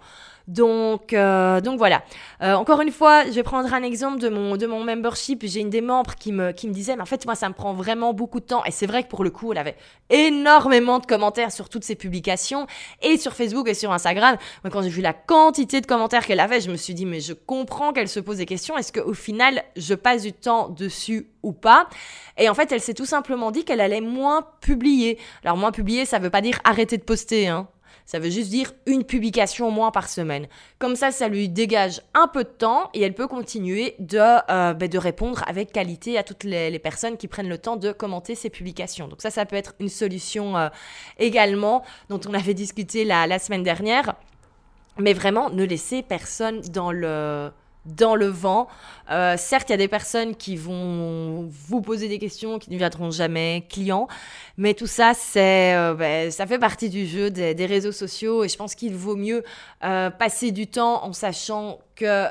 [0.49, 2.03] Donc, euh, donc voilà.
[2.43, 5.43] Euh, encore une fois, je vais prendre un exemple de mon, de mon membership.
[5.45, 7.55] J'ai une des membres qui me, qui me disait, mais en fait, moi, ça me
[7.55, 8.65] prend vraiment beaucoup de temps.
[8.65, 9.77] Et c'est vrai que pour le coup, elle avait
[10.09, 12.67] énormément de commentaires sur toutes ses publications
[13.03, 14.39] et sur Facebook et sur Instagram.
[14.65, 17.21] Moi, quand j'ai vu la quantité de commentaires qu'elle avait, je me suis dit, mais
[17.21, 18.79] je comprends qu'elle se pose des questions.
[18.79, 21.89] Est-ce qu'au final, je passe du temps dessus ou pas?
[22.39, 25.19] Et en fait, elle s'est tout simplement dit qu'elle allait moins publier.
[25.45, 27.69] Alors, moins publier, ça veut pas dire arrêter de poster, hein.
[28.09, 30.47] Ça veut juste dire une publication au moins par semaine.
[30.79, 34.19] Comme ça, ça lui dégage un peu de temps et elle peut continuer de,
[34.51, 38.35] euh, ben, répondre avec qualité à toutes les, personnes qui prennent le temps de commenter
[38.35, 39.09] ses publications.
[39.09, 40.71] Donc ça, ça peut être une solution euh,
[41.19, 44.15] également dont on avait discuté la semaine dernière.
[44.99, 47.51] Mais vraiment, ne laissez personne dans le
[47.85, 48.69] dans le vent.
[49.11, 52.77] Euh, certes, il y a des personnes qui vont vous poser des questions qui ne
[52.77, 54.09] viendront jamais clients,
[54.57, 58.49] mais tout ça, c'est, euh, ben, ça fait partie du jeu des, réseaux sociaux et
[58.49, 59.45] je pense qu'il vaut mieux
[59.85, 62.27] euh, passer du temps en sachant que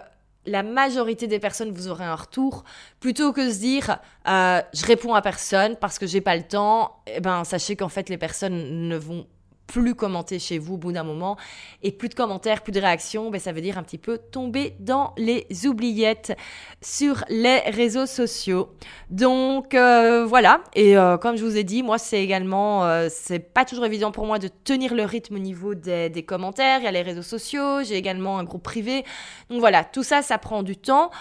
[0.45, 2.63] la majorité des personnes vous aurez un retour
[3.01, 6.95] plutôt que se dire je réponds à personne parce que j'ai pas le temps.
[7.05, 9.27] Eh ben sachez qu'en fait les personnes ne vont
[9.67, 11.37] plus commenter chez vous au bout d'un moment.
[11.83, 14.75] Et plus de commentaires, plus de réactions, ben, ça veut dire un petit peu tomber
[14.79, 16.35] dans les oubliettes
[16.81, 18.69] sur les réseaux sociaux.
[19.09, 23.39] Donc euh, voilà, et euh, comme je vous ai dit, moi c'est également, euh, c'est
[23.39, 26.85] pas toujours évident pour moi de tenir le rythme au niveau des, des commentaires, il
[26.85, 29.03] y a les réseaux sociaux, j'ai également un groupe privé.
[29.49, 31.11] Donc voilà, tout ça, ça prend du temps.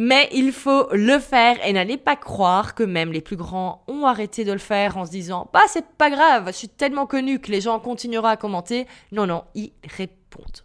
[0.00, 4.06] Mais il faut le faire et n'allez pas croire que même les plus grands ont
[4.06, 7.40] arrêté de le faire en se disant Bah, c'est pas grave, je suis tellement connu
[7.40, 8.86] que les gens continueront à commenter.
[9.10, 10.62] Non, non, ils répondent.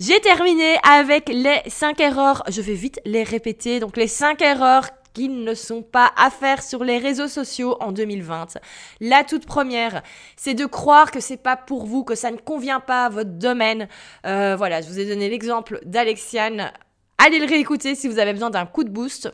[0.00, 2.42] J'ai terminé avec les 5 erreurs.
[2.48, 3.80] Je vais vite les répéter.
[3.80, 7.92] Donc les 5 erreurs qu'ils ne sont pas à faire sur les réseaux sociaux en
[7.92, 8.58] 2020.
[9.00, 10.02] La toute première,
[10.36, 13.30] c'est de croire que c'est pas pour vous, que ça ne convient pas à votre
[13.30, 13.88] domaine.
[14.26, 16.72] Euh, voilà, je vous ai donné l'exemple d'Alexiane.
[17.18, 19.32] Allez le réécouter si vous avez besoin d'un coup de boost.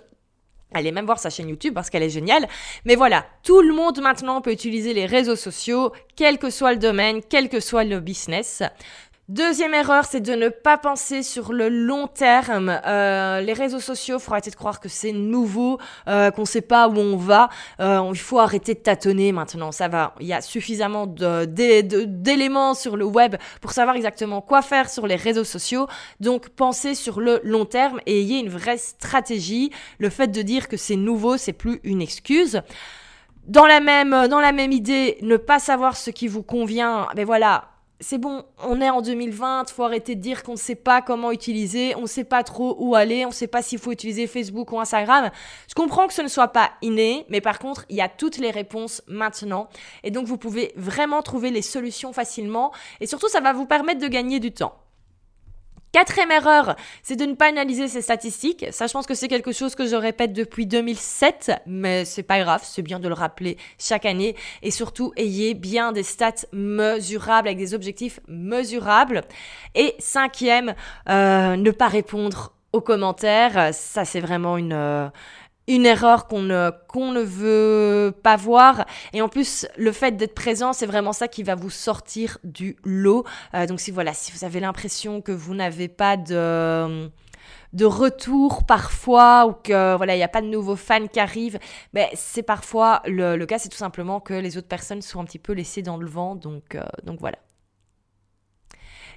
[0.73, 2.49] Allez même voir sa chaîne YouTube parce qu'elle est géniale.
[2.85, 6.79] Mais voilà, tout le monde maintenant peut utiliser les réseaux sociaux, quel que soit le
[6.79, 8.63] domaine, quel que soit le business.
[9.31, 12.79] Deuxième erreur, c'est de ne pas penser sur le long terme.
[12.85, 16.61] Euh, les réseaux sociaux, faut arrêter de croire que c'est nouveau, euh, qu'on ne sait
[16.61, 17.49] pas où on va.
[17.81, 20.15] Euh, il faut arrêter de tâtonner maintenant, ça va.
[20.21, 25.17] Il y a suffisamment d'éléments sur le web pour savoir exactement quoi faire sur les
[25.17, 25.87] réseaux sociaux.
[26.21, 29.71] Donc pensez sur le long terme et ayez une vraie stratégie.
[30.01, 32.61] Le fait de dire que c'est nouveau, c'est plus une excuse.
[33.47, 37.25] Dans la même, dans la même idée, ne pas savoir ce qui vous convient, mais
[37.25, 41.01] voilà, c'est bon, on est en 2020, faut arrêter de dire qu'on ne sait pas
[41.01, 43.93] comment utiliser, on ne sait pas trop où aller, on ne sait pas s'il faut
[43.93, 45.31] utiliser Facebook ou Instagram.
[45.69, 48.39] Je comprends que ce ne soit pas inné, mais par contre, il y a toutes
[48.39, 49.69] les réponses maintenant.
[50.03, 52.73] Et donc, vous pouvez vraiment trouver les solutions facilement.
[53.01, 54.84] Et surtout, ça va vous permettre de gagner du temps.
[55.95, 56.75] Quatrième erreur,
[57.05, 58.67] c'est de ne pas analyser ces statistiques.
[58.73, 62.41] Ça, je pense que c'est quelque chose que je répète depuis 2007, mais c'est pas
[62.41, 64.35] grave, c'est bien de le rappeler chaque année.
[64.63, 69.21] Et surtout, ayez bien des stats mesurables avec des objectifs mesurables.
[69.77, 70.75] Et cinquième,
[71.09, 73.73] euh, ne pas répondre aux commentaires.
[73.73, 75.09] Ça, c'est vraiment une, euh,
[75.69, 78.87] une erreur qu'on ne, ne veut pas voir.
[79.13, 82.77] Et en plus, le fait d'être présent, c'est vraiment ça qui va vous sortir du
[82.85, 83.25] lot.
[83.55, 87.11] Euh, donc si voilà, si vous avez l'impression que vous n'avez pas de
[87.73, 91.59] de retour parfois ou que voilà il n'y a pas de nouveaux fans qui arrivent
[91.93, 95.25] ben c'est parfois le, le cas c'est tout simplement que les autres personnes sont un
[95.25, 97.37] petit peu laissées dans le vent donc euh, donc voilà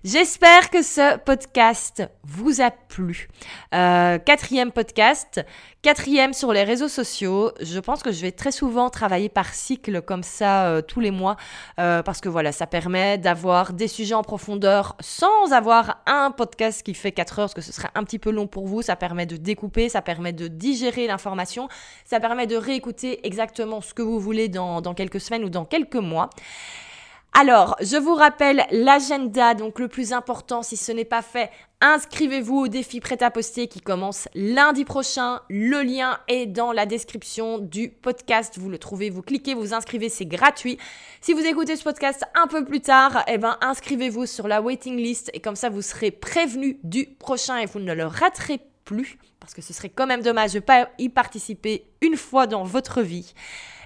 [0.09, 3.27] J'espère que ce podcast vous a plu.
[3.75, 5.45] Euh, quatrième podcast,
[5.81, 7.51] quatrième sur les réseaux sociaux.
[7.59, 11.11] Je pense que je vais très souvent travailler par cycle comme ça euh, tous les
[11.11, 11.35] mois
[11.81, 16.83] euh, parce que voilà, ça permet d'avoir des sujets en profondeur sans avoir un podcast
[16.83, 18.81] qui fait 4 heures parce que ce serait un petit peu long pour vous.
[18.81, 21.67] Ça permet de découper, ça permet de digérer l'information,
[22.05, 25.65] ça permet de réécouter exactement ce que vous voulez dans, dans quelques semaines ou dans
[25.65, 26.29] quelques mois.
[27.39, 32.61] Alors, je vous rappelle l'agenda, donc le plus important, si ce n'est pas fait, inscrivez-vous
[32.61, 35.41] au défi prêt à poster qui commence lundi prochain.
[35.47, 38.57] Le lien est dans la description du podcast.
[38.57, 40.79] Vous le trouvez, vous cliquez, vous inscrivez, c'est gratuit.
[41.21, 44.97] Si vous écoutez ce podcast un peu plus tard, eh ben, inscrivez-vous sur la waiting
[44.97, 49.19] list et comme ça, vous serez prévenu du prochain et vous ne le raterez plus
[49.39, 52.63] parce que ce serait quand même dommage de ne pas y participer une fois dans
[52.63, 53.35] votre vie.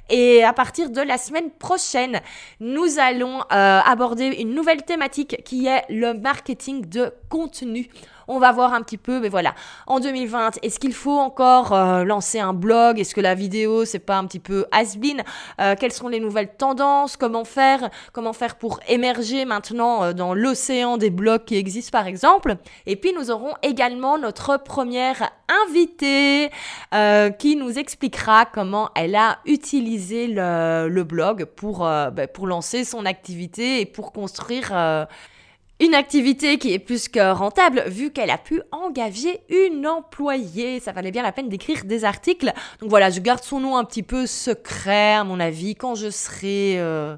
[0.09, 2.19] Et à partir de la semaine prochaine,
[2.59, 7.89] nous allons euh, aborder une nouvelle thématique qui est le marketing de contenu
[8.31, 9.53] on va voir un petit peu, mais voilà,
[9.87, 12.97] en 2020, est-ce qu'il faut encore euh, lancer un blog?
[12.97, 15.21] Est-ce que la vidéo, c'est pas un petit peu has-been
[15.59, 17.17] euh, Quelles sont les nouvelles tendances?
[17.17, 22.07] Comment faire Comment faire pour émerger maintenant euh, dans l'océan des blogs qui existent, par
[22.07, 22.55] exemple?
[22.85, 25.29] Et puis, nous aurons également notre première
[25.67, 26.49] invitée
[27.39, 33.81] qui nous expliquera comment elle a utilisé le, blog pour, ben, pour lancer son activité
[33.81, 34.71] et pour construire
[35.81, 40.79] une activité qui est plus que rentable vu qu'elle a pu engager une employée.
[40.79, 42.53] Ça valait bien la peine d'écrire des articles.
[42.79, 45.75] Donc voilà, je garde son nom un petit peu secret à mon avis.
[45.75, 47.15] Quand je serai euh,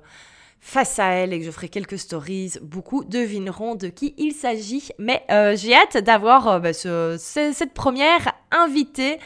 [0.61, 4.89] face à elle et que je ferai quelques stories, beaucoup devineront de qui il s'agit.
[4.97, 9.19] Mais euh, j'ai hâte d'avoir euh, bah, cette première invitée.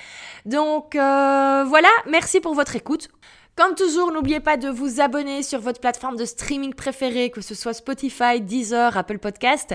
[0.46, 3.10] Donc voilà, merci pour votre écoute.
[3.58, 7.56] Comme toujours, n'oubliez pas de vous abonner sur votre plateforme de streaming préférée, que ce
[7.56, 9.74] soit Spotify, Deezer, Apple Podcast.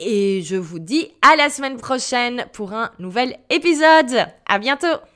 [0.00, 4.26] Et je vous dis à la semaine prochaine pour un nouvel épisode.
[4.48, 5.13] À bientôt!